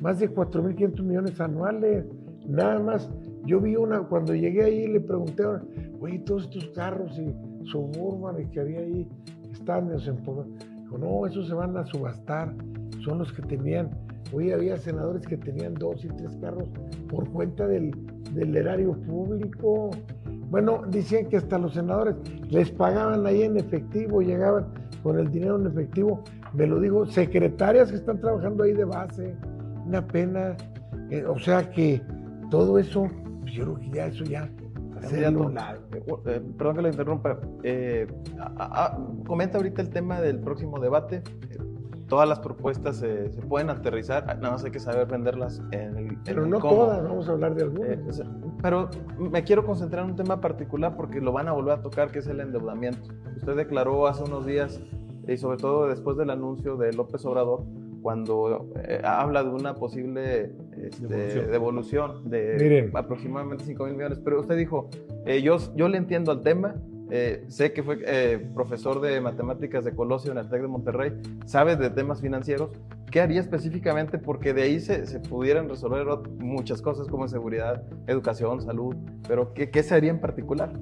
[0.00, 2.04] más de 4.500 millones anuales,
[2.46, 3.08] nada más.
[3.46, 5.44] Yo vi una, cuando llegué ahí le pregunté,
[6.00, 7.34] oye, todos estos carros y
[7.66, 9.08] suburban que había ahí,
[9.52, 10.00] estaban medio.
[10.00, 12.54] Dijo, no, esos se van a subastar,
[13.04, 13.90] son los que tenían.
[14.32, 16.68] Oye, había senadores que tenían dos y tres carros
[17.08, 17.92] por cuenta del,
[18.32, 19.90] del erario público.
[20.50, 22.16] Bueno, decían que hasta los senadores
[22.48, 24.66] les pagaban ahí en efectivo, llegaban
[25.02, 26.22] con el dinero en efectivo.
[26.54, 29.34] Me lo digo, secretarias que están trabajando ahí de base.
[29.86, 30.56] Una pena.
[31.10, 32.00] Eh, o sea que
[32.50, 33.08] todo eso,
[33.44, 34.50] pues yo creo que ya eso ya.
[35.00, 35.78] Candidato, la-
[36.26, 37.38] eh, perdón que lo interrumpa.
[37.62, 38.06] eh,
[38.38, 41.22] a- a- comenta ahorita el tema del próximo debate.
[41.50, 41.58] Eh,
[42.06, 46.18] Todas las propuestas eh, se pueden aterrizar, nada más hay que saber venderlas en el.
[46.22, 46.74] Pero no cómo.
[46.74, 48.20] todas, vamos a hablar de algunas.
[48.20, 48.24] Eh,
[48.60, 52.10] pero me quiero concentrar en un tema particular porque lo van a volver a tocar,
[52.12, 53.08] que es el endeudamiento.
[53.38, 54.82] Usted declaró hace unos días,
[55.26, 57.62] y sobre todo después del anuncio de López Obrador,
[58.04, 61.50] cuando eh, habla de una posible este, Devolución.
[61.50, 62.30] devolución.
[62.30, 62.90] de Miren.
[62.92, 64.20] aproximadamente 5 mil millones.
[64.22, 64.90] Pero usted dijo,
[65.24, 66.74] eh, yo, yo le entiendo al tema,
[67.10, 71.12] eh, sé que fue eh, profesor de matemáticas de Colosio en el TEC de Monterrey,
[71.46, 72.72] sabe de temas financieros.
[73.10, 74.18] ¿Qué haría específicamente?
[74.18, 76.06] Porque de ahí se, se pudieran resolver
[76.40, 80.74] muchas cosas como seguridad, educación, salud, pero ¿qué, qué se haría en particular?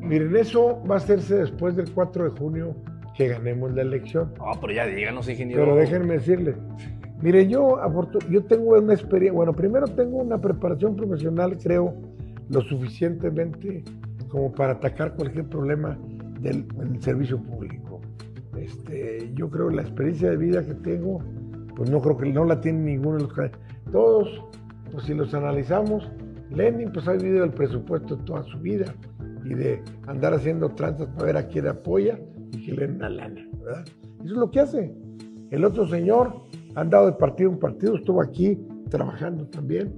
[0.00, 2.74] Miren, eso va a hacerse después del 4 de junio
[3.16, 4.32] que ganemos la elección.
[4.38, 5.64] No, pero ya díganos, ingeniero.
[5.64, 6.56] Pero déjenme decirles,
[7.20, 7.78] mire, yo,
[8.30, 11.94] yo tengo una experiencia, bueno, primero tengo una preparación profesional, creo,
[12.50, 13.82] lo suficientemente
[14.28, 15.98] como para atacar cualquier problema
[16.40, 18.00] del, del servicio público.
[18.58, 21.20] Este, yo creo la experiencia de vida que tengo,
[21.74, 23.50] pues no creo que no la tiene ninguno de los
[23.92, 24.44] Todos,
[24.92, 26.10] pues si los analizamos,
[26.50, 28.94] Lenin pues ha vivido el presupuesto toda su vida
[29.44, 32.18] y de andar haciendo tranzas para ver a quién apoya
[32.52, 33.84] y que le den una lana, ¿verdad?
[34.24, 34.94] Eso es lo que hace.
[35.50, 36.42] El otro señor
[36.74, 38.58] ha andado de partido en partido, estuvo aquí
[38.90, 39.92] trabajando también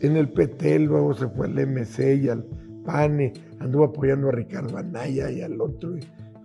[0.00, 2.44] en el PT, luego se fue al MC y al
[2.84, 5.96] PANE, anduvo apoyando a Ricardo Anaya y al otro.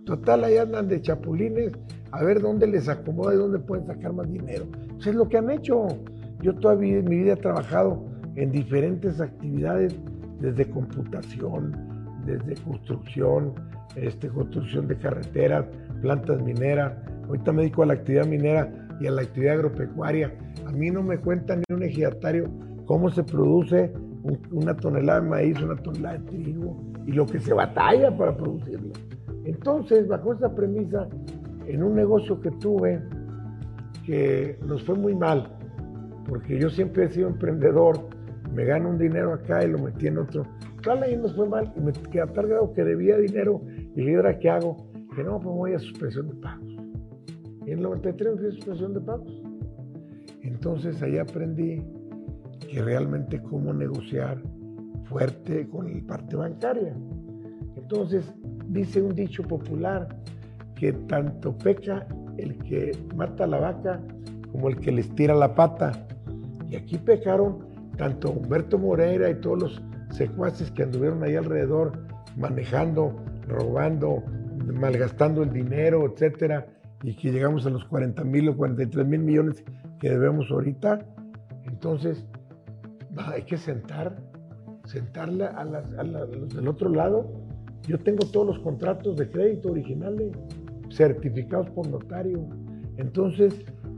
[0.04, 1.72] total, ahí andan de chapulines
[2.10, 4.66] a ver dónde les acomoda y dónde pueden sacar más dinero.
[4.94, 5.86] Pues es lo que han hecho.
[6.42, 8.04] Yo toda mi, mi vida he trabajado
[8.36, 9.96] en diferentes actividades,
[10.40, 11.74] desde computación,
[12.26, 13.54] desde construcción,
[13.96, 15.66] este, construcción de carreteras,
[16.00, 16.92] plantas mineras.
[17.28, 20.32] Ahorita me dedico a la actividad minera y a la actividad agropecuaria.
[20.66, 22.48] A mí no me cuenta ni un ejidatario
[22.86, 26.76] cómo se produce un- una tonelada de maíz, una tonelada de trigo
[27.06, 28.92] y lo que se batalla para producirlo.
[29.44, 31.06] Entonces, bajo esa premisa,
[31.66, 33.00] en un negocio que tuve,
[34.06, 35.48] que nos fue muy mal,
[36.28, 37.98] porque yo siempre he sido emprendedor,
[38.54, 40.44] me gano un dinero acá y lo metí en otro.
[40.82, 43.62] Claro, ahí nos fue mal y me quedé a tal grado que debía dinero
[43.94, 44.76] dije, ¿y ahora qué hago?
[45.14, 46.68] Que no, pues voy a suspensión de pagos.
[47.66, 49.42] Y en el 93 me fui a suspensión de pagos.
[50.42, 51.82] Entonces ahí aprendí
[52.70, 54.42] que realmente cómo negociar
[55.04, 56.94] fuerte con la parte bancaria.
[57.76, 58.32] Entonces
[58.68, 60.08] dice un dicho popular
[60.74, 62.06] que tanto peca
[62.38, 64.00] el que mata a la vaca
[64.50, 65.92] como el que les tira la pata.
[66.68, 67.58] Y aquí pecaron
[67.96, 71.92] tanto Humberto Moreira y todos los secuaces que anduvieron ahí alrededor
[72.36, 73.14] manejando,
[73.46, 74.22] robando,
[74.72, 76.66] malgastando el dinero, etcétera,
[77.02, 79.64] y que llegamos a los 40 mil o 43 mil millones
[80.00, 81.04] que debemos ahorita.
[81.64, 82.24] Entonces,
[83.16, 84.16] hay que sentar,
[84.84, 87.30] sentarla a, del otro lado.
[87.86, 90.32] Yo tengo todos los contratos de crédito originales,
[90.90, 92.46] certificados por notario.
[92.96, 93.54] Entonces,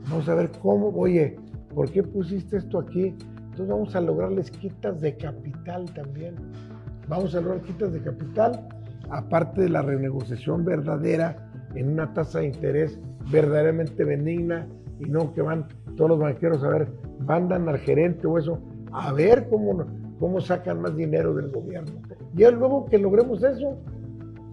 [0.09, 1.37] vamos a ver cómo, oye,
[1.73, 3.15] ¿por qué pusiste esto aquí?
[3.57, 6.35] Entonces vamos a lograrles quitas de capital también.
[7.07, 8.67] Vamos a lograr quitas de capital,
[9.09, 11.35] aparte de la renegociación verdadera
[11.75, 12.99] en una tasa de interés
[13.31, 14.67] verdaderamente benigna
[14.99, 16.87] y no que van todos los banqueros a ver,
[17.25, 18.59] mandan al gerente o eso,
[18.91, 19.85] a ver cómo,
[20.19, 21.91] cómo sacan más dinero del gobierno.
[22.35, 23.77] Y luego que logremos eso,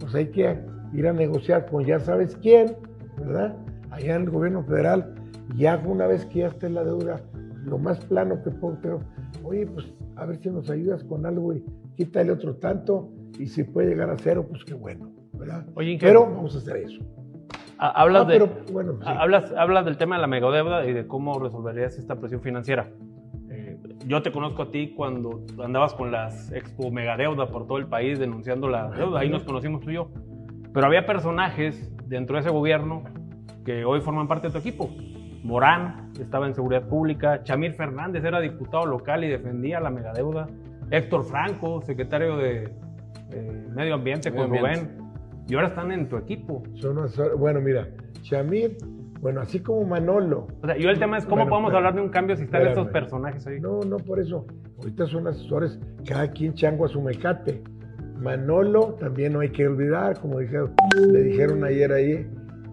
[0.01, 0.59] pues hay que
[0.93, 2.77] ir a negociar con ya sabes quién,
[3.19, 3.57] ¿verdad?
[3.91, 5.15] Allá en el gobierno federal,
[5.57, 7.21] ya una vez que ya esté la deuda,
[7.65, 9.01] lo más plano que puedo, pero,
[9.43, 9.87] oye, pues
[10.17, 11.65] a ver si nos ayudas con algo y
[11.97, 15.67] quítale otro tanto, y si puede llegar a cero, pues qué bueno, ¿verdad?
[15.75, 17.01] Oye, pero vamos a hacer eso.
[17.79, 19.05] ha- hablas, Ah, de, pero, bueno, sí.
[19.07, 22.89] hablas, hablas del tema de la megadeuda y de cómo resolverías esta presión financiera.
[23.51, 27.87] Eh, yo te conozco a ti cuando andabas con las expo megadeuda por todo el
[27.87, 30.09] país denunciando la deuda, ahí nos conocimos tú y yo.
[30.73, 33.03] Pero había personajes dentro de ese gobierno
[33.65, 34.91] que hoy forman parte de tu equipo.
[35.43, 40.47] Morán estaba en seguridad pública, Chamir Fernández era diputado local y defendía la megadeuda,
[40.91, 42.71] Héctor Franco, secretario de
[43.35, 44.87] eh, Medio Ambiente Medio con Ambiente.
[44.87, 45.05] Rubén,
[45.47, 46.63] y ahora están en tu equipo.
[46.75, 46.97] Son
[47.39, 47.89] bueno, mira,
[48.23, 48.77] Shamir,
[49.21, 52.01] bueno, así como Manolo, O sea, yo el tema es cómo Bueno, podemos hablar de
[52.03, 52.79] un cambio si están Espérame.
[52.87, 53.61] estos personajes ahí.
[53.61, 54.47] No, no por eso.
[54.79, 57.63] Ahorita son asesores, cada quien chango a su mecate.
[58.21, 60.73] Manolo también no hay que olvidar, como dijeron,
[61.11, 62.27] le dijeron ayer ahí,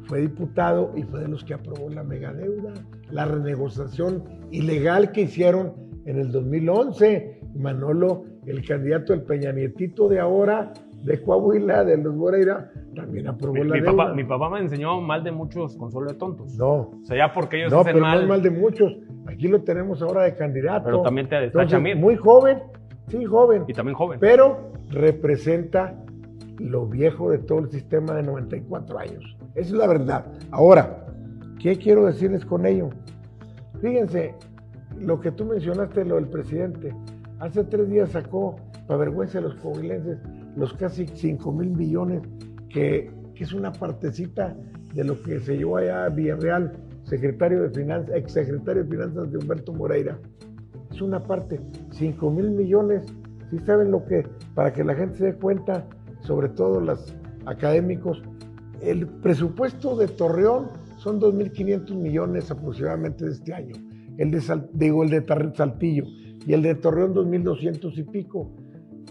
[0.07, 2.73] fue diputado y fue de los que aprobó la megadeuda,
[3.11, 5.73] la renegociación ilegal que hicieron
[6.05, 7.39] en el 2011.
[7.55, 10.73] Manolo, el candidato del Peña Nietito de ahora,
[11.03, 13.91] de Coahuila, de los Moreira, también aprobó Mi, la mi deuda.
[13.97, 16.55] papá, mi papá me enseñó mal de muchos consuelo de tontos.
[16.57, 18.97] No, O sea, ya porque ellos no, hacen pero mal, no es mal de muchos.
[19.27, 20.85] Aquí lo tenemos ahora de candidato.
[20.85, 22.59] pero también te Chamir, muy joven,
[23.07, 24.19] sí, joven, y también joven.
[24.19, 25.95] pero representa
[26.57, 29.37] lo viejo de todo el sistema de 94 años.
[29.55, 30.25] Esa es la verdad.
[30.51, 31.05] Ahora,
[31.59, 32.89] ¿qué quiero decirles con ello?
[33.81, 34.35] Fíjense,
[34.99, 36.93] lo que tú mencionaste, lo del presidente.
[37.41, 40.19] Hace tres días sacó, para vergüenza de los coahuilenses,
[40.55, 42.21] los casi 5 mil millones,
[42.69, 44.55] que, es una partecita
[44.93, 49.31] de lo que se llevó allá a Villarreal, secretario de Finanzas, ex secretario de Finanzas
[49.31, 50.19] de Humberto Moreira.
[50.91, 53.07] Es una parte, 5 mil millones.
[53.49, 54.27] ¿Sí saben lo que?
[54.53, 55.87] Para que la gente se dé cuenta,
[56.19, 57.15] sobre todo los
[57.47, 58.21] académicos,
[58.79, 63.73] el presupuesto de Torreón son 2.500 millones aproximadamente de este año.
[64.19, 64.39] El de,
[64.73, 65.25] digo, el de
[65.55, 66.05] Saltillo
[66.45, 68.51] y el de Torreón 2.200 y pico.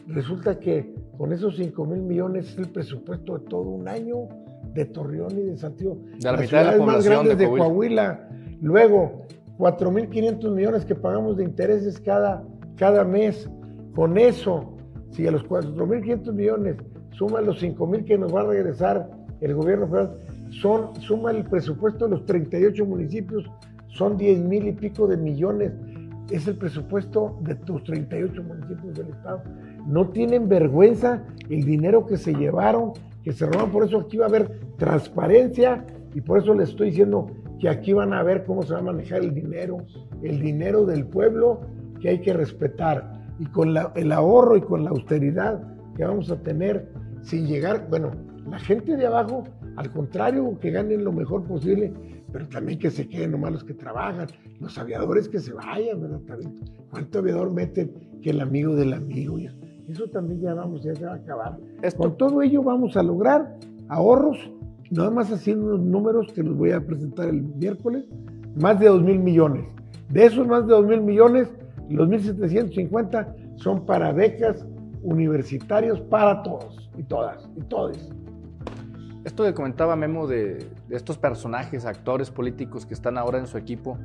[0.07, 4.29] Resulta que con esos 5.000 millones es el presupuesto de todo un año
[4.75, 5.97] de Torreón y de Saltillo.
[6.19, 8.29] De la Las mitad de la ciudades más población grandes de de Coahuila.
[8.29, 8.59] Coahuila.
[8.61, 9.27] Luego,
[9.59, 12.43] 4.500 millones que pagamos de intereses cada,
[12.77, 13.49] cada mes.
[13.95, 14.77] Con eso,
[15.11, 16.77] si a los 4.500 millones
[17.13, 20.17] suman los 5.000 que nos va a regresar el gobierno federal,
[20.51, 23.45] son, suma el presupuesto de los 38 municipios,
[23.89, 25.73] son 10 mil y pico de millones.
[26.31, 29.43] Es el presupuesto de tus 38 municipios del Estado.
[29.87, 32.93] No tienen vergüenza el dinero que se llevaron,
[33.25, 33.71] que se roban.
[33.71, 37.27] Por eso aquí va a haber transparencia y por eso les estoy diciendo
[37.59, 39.79] que aquí van a ver cómo se va a manejar el dinero,
[40.23, 41.61] el dinero del pueblo
[42.01, 43.21] que hay que respetar.
[43.39, 45.61] Y con el ahorro y con la austeridad
[45.97, 48.13] que vamos a tener sin llegar, bueno,
[48.49, 49.45] la gente de abajo,
[49.77, 51.93] al contrario, que ganen lo mejor posible,
[52.33, 54.29] pero también que se queden nomás los que trabajan,
[54.61, 56.21] los aviadores que se vayan, ¿verdad?
[56.27, 56.55] También,
[56.91, 59.39] ¿Cuánto aviador meten que el amigo del amigo?
[59.89, 61.59] Eso, también ya vamos, ya se va a acabar.
[61.83, 63.57] Esto, Con todo ello vamos a lograr
[63.89, 64.39] ahorros,
[64.91, 68.05] nada más haciendo unos números que los voy a presentar el miércoles,
[68.61, 69.65] más de 2 mil millones.
[70.11, 71.49] De esos más de 2 mil millones,
[71.89, 74.65] los 1.750 son para becas
[75.03, 78.11] universitarios para todos y todas y todos.
[79.25, 83.59] Esto que comentaba Memo de, de estos personajes, actores políticos que están ahora en su
[83.59, 83.99] equipo,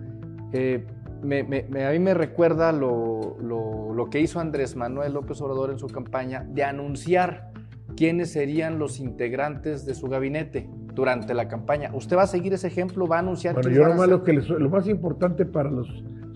[0.52, 0.86] eh,
[1.24, 5.72] me- me- a mí me recuerda lo, lo- lo que hizo Andrés Manuel López Obrador
[5.72, 7.52] en su campaña de anunciar
[7.96, 11.92] quiénes serían los integrantes de su gabinete durante la campaña.
[11.94, 13.08] ¿Usted va a seguir ese ejemplo?
[13.08, 15.88] ¿Va a anunciar Bueno, quiénes yo nomás lo que les- lo más importante para los,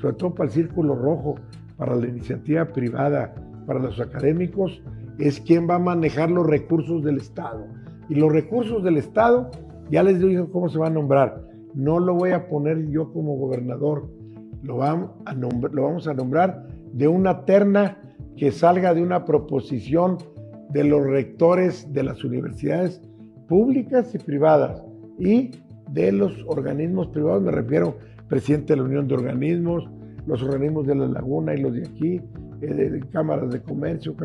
[0.02, 1.36] sobre todo para el Círculo Rojo,
[1.78, 3.34] para la iniciativa privada,
[3.66, 4.82] para los académicos,
[5.18, 7.66] es quién va a manejar los recursos del Estado.
[8.10, 9.50] Y los recursos del Estado,
[9.92, 11.44] ya les digo cómo se va a nombrar.
[11.76, 14.10] No lo voy a poner yo como gobernador,
[14.64, 17.98] lo, vamos a nombrar de una terna
[18.36, 20.18] que salga de una proposición
[20.70, 23.02] de los rectores de las universidades
[23.48, 24.84] públicas y privadas
[25.18, 25.52] y
[25.92, 29.90] de los organismos privados, me refiero presidente de la Unión de Organismos,
[30.28, 32.22] los organismos de la Laguna y los de aquí,
[32.62, 34.16] eh, de, cámaras de comercio,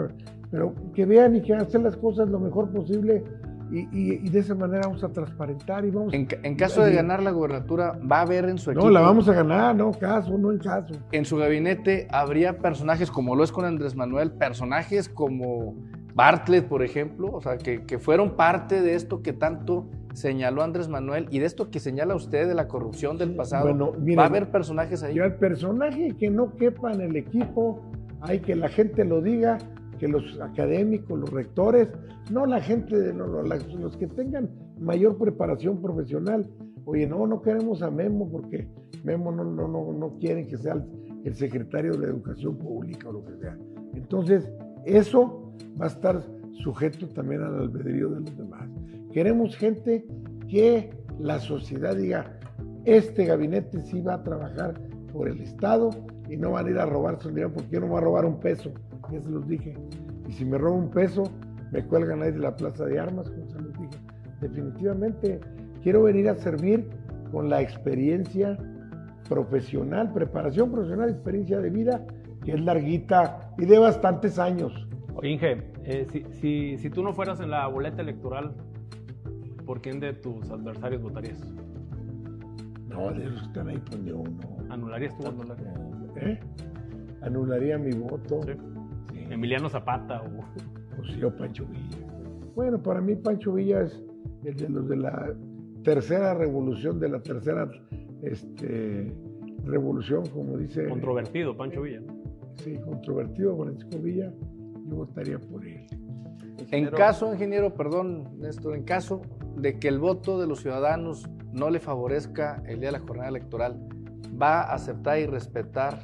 [0.50, 3.24] pero que vean y que hacer las cosas lo mejor posible
[3.70, 6.12] y, y- y de esa manera vamos a transparentar y vamos...
[6.14, 8.86] En, ca- en caso de ganar la gubernatura, ¿va a haber en su equipo?
[8.86, 10.94] no, la vamos a ganar, no caso, no en caso.
[11.12, 15.74] en su gabinete habría personajes como lo es con Andrés Manuel, personajes como
[16.14, 20.88] Bartlett, por ejemplo, o sea, que, que fueron parte de esto que tanto señaló Andrés
[20.88, 23.64] Manuel y de esto que señala usted de la corrupción del pasado.
[23.64, 25.16] Bueno, miren, ¿Va a haber personajes ahí?
[25.16, 27.82] Y al personaje que no quepa en el equipo,
[28.20, 29.58] hay que la gente lo diga,
[29.96, 31.88] que los académicos, los rectores,
[32.30, 36.48] no la gente, no, los que tengan mayor preparación profesional.
[36.84, 38.68] Oye, no, no queremos a Memo porque
[39.02, 40.84] Memo no, no, no, no quiere que sea el,
[41.24, 43.56] el secretario de Educación Pública o lo que sea.
[43.94, 44.50] Entonces,
[44.84, 46.22] eso va a estar
[46.62, 48.68] sujeto también al albedrío de los demás.
[49.12, 50.06] Queremos gente
[50.48, 52.38] que la sociedad diga,
[52.84, 54.80] este gabinete sí va a trabajar
[55.12, 55.90] por el Estado
[56.28, 58.24] y no van a ir a robar su dinero porque yo no voy a robar
[58.24, 58.72] un peso,
[59.10, 59.74] ya se los dije.
[60.28, 61.24] Y si me robo un peso,
[61.70, 63.96] me cuelgan ahí de la plaza de armas, como se los dije.
[64.40, 65.40] Definitivamente
[65.82, 66.88] quiero venir a servir
[67.30, 68.58] con la experiencia
[69.28, 72.06] profesional, preparación profesional, experiencia de vida,
[72.44, 74.86] que es larguita y de bastantes años.
[75.14, 78.54] Oye, Inge, eh, si, si, si tú no fueras en la boleta electoral,
[79.64, 81.40] ¿por quién de tus adversarios votarías?
[82.88, 84.72] No, de los que están ahí, pues yo no.
[84.72, 85.56] ¿Anularías tu voto?
[86.16, 86.38] ¿Eh?
[87.22, 88.40] Anularía mi voto.
[88.44, 88.52] Sí.
[89.30, 90.44] Emiliano Zapata o...
[90.96, 92.06] Pues sí, o Pancho Villa.
[92.54, 94.02] Bueno, para mí Pancho Villa es
[94.44, 95.34] el de los de la
[95.82, 97.68] tercera revolución, de la tercera
[98.22, 99.12] este,
[99.64, 100.88] revolución, como dice.
[100.88, 102.00] Controvertido, Pancho Villa.
[102.56, 104.32] Sí, controvertido Francisco Villa,
[104.88, 105.86] yo votaría por él.
[106.70, 109.22] En caso, ingeniero, perdón, Néstor, en caso
[109.56, 113.28] de que el voto de los ciudadanos no le favorezca el día de la jornada
[113.28, 113.88] electoral,
[114.40, 115.98] ¿va a aceptar y respetar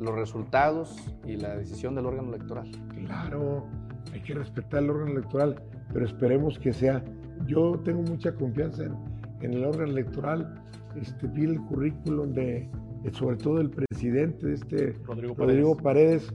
[0.00, 2.70] los resultados y la decisión del órgano electoral?
[3.06, 3.66] Claro,
[4.12, 7.04] hay que respetar el órgano electoral, pero esperemos que sea.
[7.46, 8.94] Yo tengo mucha confianza en,
[9.42, 10.62] en el órgano electoral.
[10.96, 12.68] Este, vi el currículum de,
[13.02, 15.36] de sobre todo del presidente de este Rodrigo Paredes.
[15.36, 16.34] Rodrigo Paredes,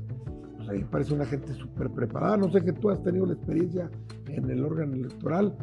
[0.58, 2.38] pues ahí parece una gente súper preparada.
[2.38, 3.90] No sé que tú has tenido la experiencia
[4.28, 5.56] en el órgano electoral,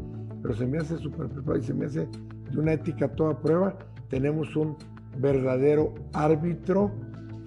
[0.43, 2.09] pero se me hace súper preparado y se me hace
[2.51, 3.79] de una ética a toda prueba.
[4.09, 4.77] Tenemos un
[5.19, 6.91] verdadero árbitro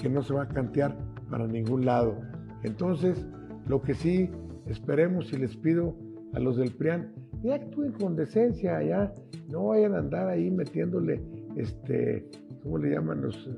[0.05, 0.95] que no se va a cantear
[1.31, 2.15] para ningún lado.
[2.61, 3.25] Entonces,
[3.67, 4.29] lo que sí
[4.67, 5.95] esperemos y les pido
[6.33, 9.11] a los del PRIAN, ya actúen con decencia, ya
[9.49, 11.23] no vayan a andar ahí metiéndole,
[11.55, 12.29] este,
[12.61, 13.47] ¿cómo le llaman los?
[13.47, 13.55] eh,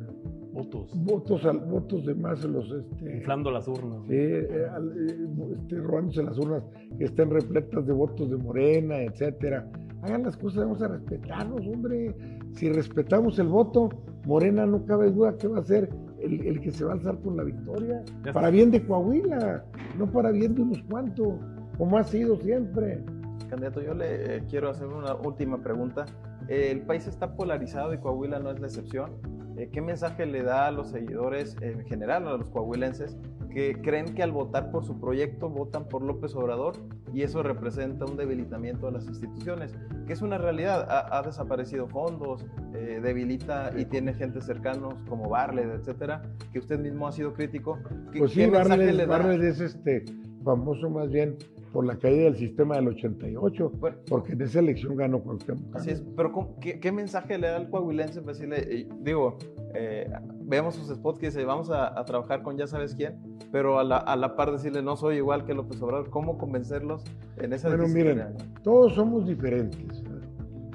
[0.54, 0.89] Votos.
[1.04, 4.00] votos al, votos de más los este, Inflando las urnas.
[4.08, 6.64] sí, eh, eh, este, robándose las urnas
[6.98, 9.70] que estén repletas de votos de Morena, etcétera.
[10.02, 12.16] Hagan las cosas, vamos a respetarnos, hombre.
[12.54, 13.89] Si respetamos el voto,
[14.26, 15.89] Morena no cabe duda que va a ser
[16.22, 18.03] el, el que se va a alzar con la victoria.
[18.34, 19.63] Para bien de Coahuila,
[19.97, 21.36] no para bien de unos cuantos,
[21.78, 23.03] como ha sido siempre.
[23.49, 26.05] candidato, yo le eh, quiero hacer una última pregunta.
[26.47, 29.11] Eh, el país está polarizado y Coahuila no es la excepción.
[29.58, 33.18] Eh, ¿Qué mensaje le da a los seguidores en general, a los coahuilenses,
[33.49, 36.76] que creen que al votar por su proyecto votan por López Obrador
[37.12, 39.74] y eso representa un debilitamiento de las instituciones?
[40.05, 40.88] Que es una realidad.
[40.89, 42.45] Ha, ha desaparecido fondos,
[42.76, 46.22] eh, debilita y tiene gente cercanos como Barlet, etcétera,
[46.53, 47.80] que usted mismo ha sido crítico.
[48.12, 49.18] ¿Qué, Pues sí, qué mensaje Barlet, le da?
[49.18, 50.05] Barlet es este,
[50.43, 51.36] famoso más bien
[51.72, 53.97] por la caída del sistema del 88, Bueno.
[54.09, 55.76] porque en esa elección ganó Cuauhtémoc.
[55.76, 59.38] Así es, pero ¿cómo- qué, qué mensaje le da al coahuilense para decirle, eh, digo,
[59.74, 60.09] eh,
[60.45, 63.15] vemos sus spots que dice, vamos a, a trabajar con ya sabes quién,
[63.51, 67.03] pero a la, a la par decirle, no soy igual que López Obrador, ¿cómo convencerlos
[67.38, 68.24] en esa Bueno, miren,
[68.63, 70.03] todos somos diferentes.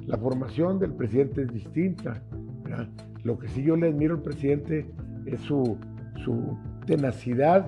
[0.05, 2.21] La formación del presidente es distinta.
[2.63, 2.87] ¿verdad?
[3.23, 4.85] Lo que sí yo le admiro al presidente
[5.25, 5.77] es su,
[6.23, 7.65] su tenacidad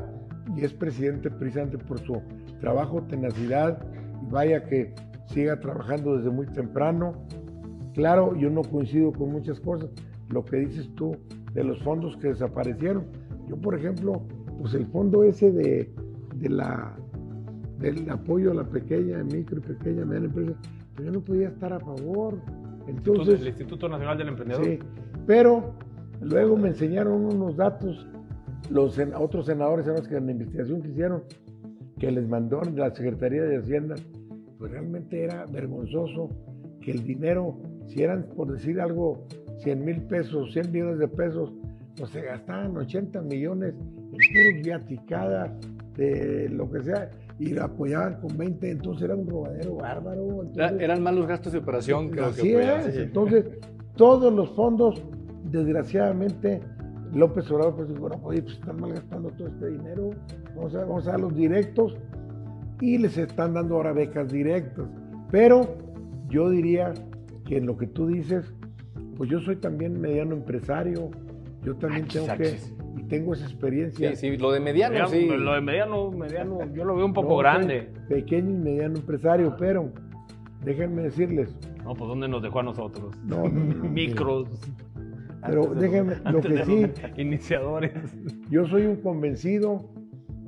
[0.56, 2.22] y es presidente precisamente por su
[2.66, 3.78] trabajo, tenacidad
[4.24, 4.92] y vaya que
[5.28, 7.14] siga trabajando desde muy temprano.
[7.94, 9.92] Claro, yo no coincido con muchas cosas.
[10.30, 11.16] Lo que dices tú
[11.54, 13.06] de los fondos que desaparecieron.
[13.48, 14.24] Yo, por ejemplo,
[14.60, 15.94] pues el fondo ese de,
[16.38, 16.98] de la
[17.78, 20.54] del apoyo a la pequeña, micro y pequeña, mediana empresa,
[20.96, 22.40] pues yo no podía estar a favor.
[22.88, 24.66] Entonces, el Instituto Nacional del Emprendedor.
[24.66, 24.80] sí,
[25.28, 25.76] pero
[26.20, 28.08] luego me enseñaron unos datos
[28.72, 31.22] los otros senadores en los que en la investigación que hicieron,
[32.00, 33.96] que les mandó la Secretaría de Hacienda,
[34.58, 36.30] pues realmente era vergonzoso
[36.82, 39.26] que el dinero, si eran, por decir algo,
[39.60, 41.54] 100 mil pesos, 100 millones de pesos,
[41.98, 45.52] pues se gastaban 80 millones en puros viaticadas,
[45.96, 50.44] de lo que sea, y lo apoyaban con 20, entonces era un robadero bárbaro.
[50.44, 52.98] Entonces- eran malos gastos de operación, creo Así que es.
[52.98, 53.46] Entonces,
[53.96, 55.02] todos los fondos,
[55.52, 56.60] desgraciadamente,
[57.16, 60.10] López Obrador pues dijo, no, oye, pues están malgastando todo este dinero,
[60.56, 61.98] vamos a, vamos a dar los directos
[62.82, 64.86] y les están dando ahora becas directas.
[65.32, 65.76] Pero
[66.30, 66.94] yo diría
[67.46, 68.54] que en lo que tú dices,
[69.18, 71.10] pues yo soy también mediano empresario,
[71.64, 74.10] yo también Achis, tengo que, y tengo esa experiencia.
[74.16, 75.28] Sí, sí, lo de mediano, Mediano, sí.
[75.44, 77.90] Lo de mediano, mediano, yo lo veo un poco No, grande.
[78.10, 79.90] Pequeño y mediano empresario, pero
[80.66, 83.16] déjenme decirles, No, pues ¿dónde nos dejó a nosotros?
[83.26, 84.50] no, no, no, Micros.
[85.48, 86.86] Pero de déjenme, lo que sí,
[87.18, 87.94] Iniciadores.
[88.50, 89.90] Yo soy un convencido,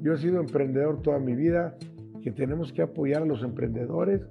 [0.01, 1.75] yo he sido emprendedor toda mi vida,
[2.21, 4.21] que tenemos que apoyar a los emprendedores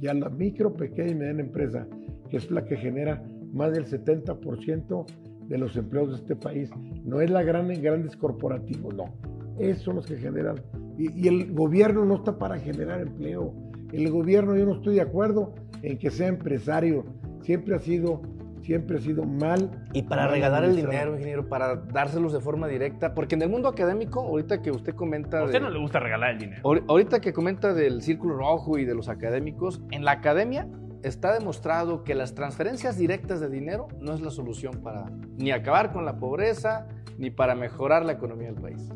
[0.00, 1.86] y a la micro, pequeña y mediana empresa,
[2.30, 3.22] que es la que genera
[3.52, 5.06] más del 70%
[5.48, 6.70] de los empleos de este país.
[7.04, 9.14] No es la gran, grandes corporativos, no.
[9.58, 10.56] Esos son los que generan.
[10.98, 13.54] Y, y el gobierno no está para generar empleo.
[13.92, 17.04] El gobierno, yo no estoy de acuerdo en que sea empresario.
[17.42, 18.22] Siempre ha sido,
[18.64, 19.70] siempre ha sido mal.
[19.92, 23.48] Y para mal regalar el dinero, ingeniero, para dárselos de forma directa, porque en el
[23.50, 25.40] mundo académico, ahorita que usted comenta...
[25.40, 26.62] A usted de- no le gusta regalar el dinero.
[26.62, 30.66] Ahor- Ahorita que comenta del círculo rojo y de los académicos, en la academia
[31.02, 35.04] está demostrado que las transferencias directas de dinero no es la solución para
[35.36, 36.86] ni acabar con la pobreza
[37.18, 38.88] ni para mejorar la economía del país.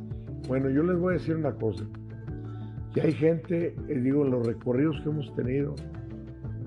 [0.48, 1.84] Bueno, yo les voy a decir una cosa,
[2.94, 5.74] que hay gente, eh, digo, en los recorridos que hemos tenido,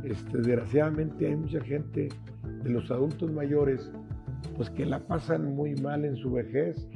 [0.03, 2.09] este, desgraciadamente hay mucha gente
[2.63, 3.91] de los adultos mayores,
[4.55, 6.87] pues que la pasan muy mal en su vejez.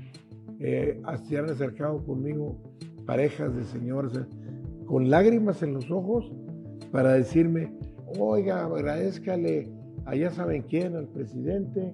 [0.60, 2.58] Eh, se han acercado conmigo
[3.06, 4.26] parejas de señores eh,
[4.86, 6.32] con lágrimas en los ojos
[6.92, 7.74] para decirme,
[8.20, 9.70] oiga, agradezcale
[10.06, 11.94] a ya saben quién, al presidente,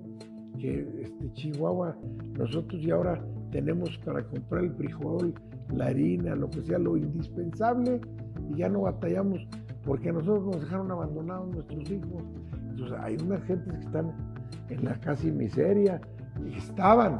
[0.59, 1.97] que este Chihuahua,
[2.37, 5.33] nosotros ya ahora tenemos para comprar el frijol,
[5.73, 8.01] la harina, lo que sea, lo indispensable,
[8.49, 9.47] y ya no batallamos,
[9.85, 12.23] porque nosotros nos dejaron abandonados nuestros hijos.
[12.71, 14.11] Entonces hay unas gentes que están
[14.69, 16.01] en la casi miseria,
[16.49, 17.17] y estaban,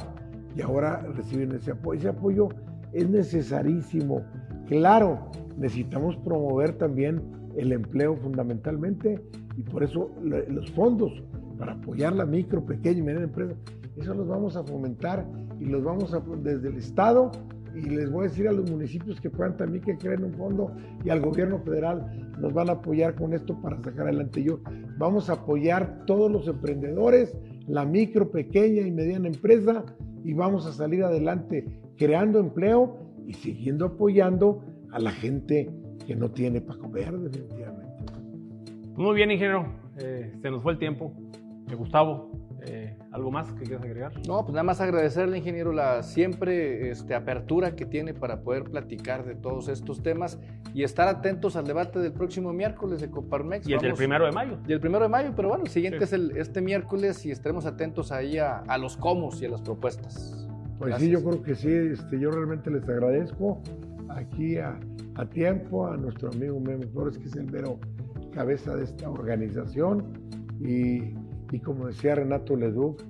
[0.56, 1.98] y ahora reciben ese apoyo.
[2.00, 2.48] Ese apoyo
[2.92, 4.22] es necesarísimo.
[4.66, 7.20] Claro, necesitamos promover también
[7.56, 9.22] el empleo fundamentalmente,
[9.56, 11.12] y por eso lo- los fondos
[11.58, 13.54] para apoyar la micro, pequeña y mediana empresa,
[13.96, 15.26] eso los vamos a fomentar
[15.60, 17.30] y los vamos a desde el Estado
[17.74, 20.72] y les voy a decir a los municipios que puedan también que creen un fondo
[21.04, 24.60] y al gobierno federal nos van a apoyar con esto para sacar adelante yo.
[24.98, 29.84] Vamos a apoyar todos los emprendedores, la micro, pequeña y mediana empresa
[30.24, 31.66] y vamos a salir adelante
[31.96, 35.70] creando empleo y siguiendo apoyando a la gente
[36.06, 37.92] que no tiene para comer definitivamente.
[38.96, 39.66] Muy bien, ingeniero.
[39.98, 41.12] Eh, se nos fue el tiempo.
[41.72, 42.30] Eh, Gustavo,
[42.64, 44.12] eh, ¿algo más que quieras agregar?
[44.26, 49.24] No, pues nada más agradecerle, ingeniero, la siempre este, apertura que tiene para poder platicar
[49.24, 50.38] de todos estos temas
[50.74, 53.66] y estar atentos al debate del próximo miércoles de Coparmex.
[53.68, 54.58] Y el del primero de mayo.
[54.66, 56.04] Y el primero de mayo, pero bueno, el siguiente Sí.
[56.04, 59.62] es el, este miércoles y estaremos atentos ahí a, a los comos y a las
[59.62, 60.46] propuestas.
[60.78, 61.10] Pues sí, Gracias.
[61.10, 63.62] yo creo que sí, este, yo realmente les agradezco
[64.08, 64.78] aquí a,
[65.14, 67.78] a tiempo a nuestro amigo Memo Flores, que es el mero
[68.32, 70.04] cabeza de esta organización
[70.60, 71.14] y,
[71.52, 73.02] y como decía Renato Leduc,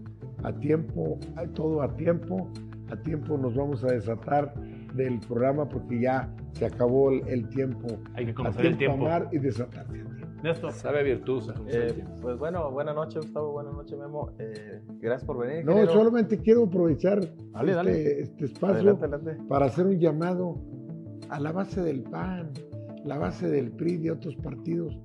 [0.42, 1.18] a tiempo,
[1.54, 2.48] todo a tiempo,
[2.90, 4.52] a tiempo nos vamos a desatar
[4.94, 7.86] del programa porque ya se acabó el, el tiempo.
[8.14, 9.06] Hay que A conocer el tiempo.
[9.06, 10.12] amar y desatarse a tiempo.
[10.42, 10.72] Néstor.
[10.72, 11.40] Sabe virtud.
[11.42, 12.12] se conoce el Eh, tiempo.
[12.20, 14.30] pues bueno, buenas noches Gustavo, buenas noches Memo.
[14.40, 15.64] Eh, gracias por venir.
[15.64, 15.92] No, ingeniero.
[15.92, 17.20] solamente quiero aprovechar
[17.52, 18.20] Dale, este, dale.
[18.22, 19.36] este espacio Adelante, adelante.
[19.48, 20.56] para hacer un llamado
[21.30, 22.50] a la base del PAN,
[23.04, 24.98] la base del PRI y de otros partidos.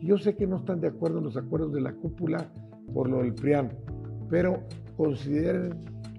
[0.00, 2.52] Yo sé que no están de acuerdo en los acuerdos de la cúpula
[2.92, 3.70] por lo del PRIAN,
[4.28, 4.60] pero
[4.96, 5.74] consideren,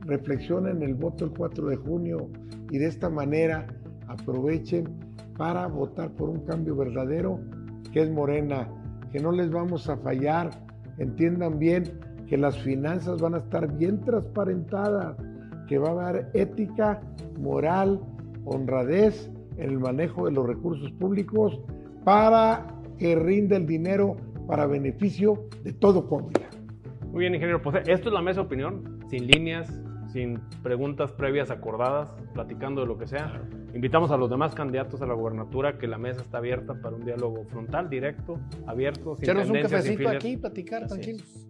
[0.05, 2.29] reflexionen el voto el 4 de junio
[2.69, 3.67] y de esta manera
[4.07, 4.85] aprovechen
[5.37, 7.39] para votar por un cambio verdadero
[7.91, 8.67] que es Morena,
[9.11, 10.49] que no les vamos a fallar,
[10.97, 11.83] entiendan bien
[12.27, 15.15] que las finanzas van a estar bien transparentadas,
[15.67, 17.01] que va a haber ética,
[17.39, 18.01] moral,
[18.45, 21.59] honradez en el manejo de los recursos públicos
[22.03, 22.65] para
[22.97, 24.15] que rinda el dinero
[24.47, 26.52] para beneficio de todo Coahuila.
[27.13, 27.61] Muy bien, ingeniero.
[27.61, 29.71] Pues eh, esto es la mesa de opinión, sin líneas,
[30.11, 33.39] sin preguntas previas acordadas, platicando de lo que sea.
[33.75, 37.05] Invitamos a los demás candidatos a la gobernatura que la mesa está abierta para un
[37.05, 40.15] diálogo frontal, directo, abierto, sin Echarnos un sin cafecito fines.
[40.15, 41.47] aquí, platicar Así tranquilos.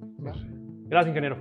[0.89, 1.37] Gracias, ingeniero.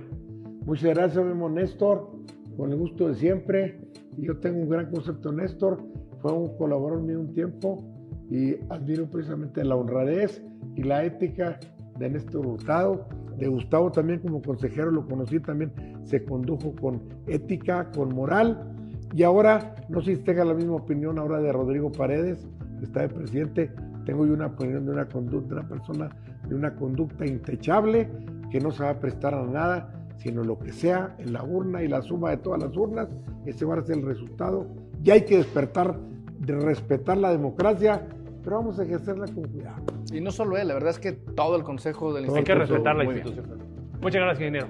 [0.65, 2.09] Muchas gracias, Memo Néstor,
[2.55, 3.81] con el gusto de siempre.
[4.17, 5.83] Y Yo tengo un gran concepto de Néstor,
[6.21, 7.83] fue un colaborador mío un tiempo
[8.31, 10.41] y admiro precisamente la honradez
[10.77, 11.59] y la ética
[11.99, 13.05] de Néstor Hurtado.
[13.37, 15.71] De Gustavo también como consejero lo conocí, también
[16.03, 18.69] se condujo con ética, con moral.
[19.13, 22.47] Y ahora, no sé si tenga la misma opinión ahora de Rodrigo Paredes,
[22.79, 23.71] que está de presidente.
[24.05, 26.09] Tengo yo una opinión de una conducta, de una persona
[26.47, 28.09] de una conducta intachable,
[28.51, 31.83] que no se va a prestar a nada, sino lo que sea en la urna
[31.83, 33.07] y la suma de todas las urnas,
[33.45, 34.67] ese va a ser el resultado.
[35.03, 35.99] Y hay que despertar,
[36.39, 38.07] de respetar la democracia,
[38.43, 39.83] pero vamos a ejercerla con cuidado.
[40.11, 42.59] Y no solo él, la verdad es que todo el consejo del Todo Hay instituto.
[42.59, 43.27] que respetar la muy bien.
[43.27, 43.59] institución.
[44.01, 44.67] Muchas gracias, ingeniero.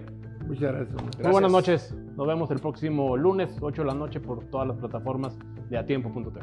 [0.48, 1.22] Muchas gracias.
[1.24, 1.96] Muy buenas noches.
[2.16, 5.38] Nos vemos el próximo lunes, 8 de la noche, por todas las plataformas
[5.70, 6.42] de atiempo.tv.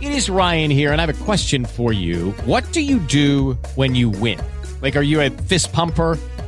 [0.00, 2.30] It is Ryan here, and I have a question for you.
[2.46, 4.38] What do you do when you win?
[4.80, 6.16] Like, are you a fist pumper?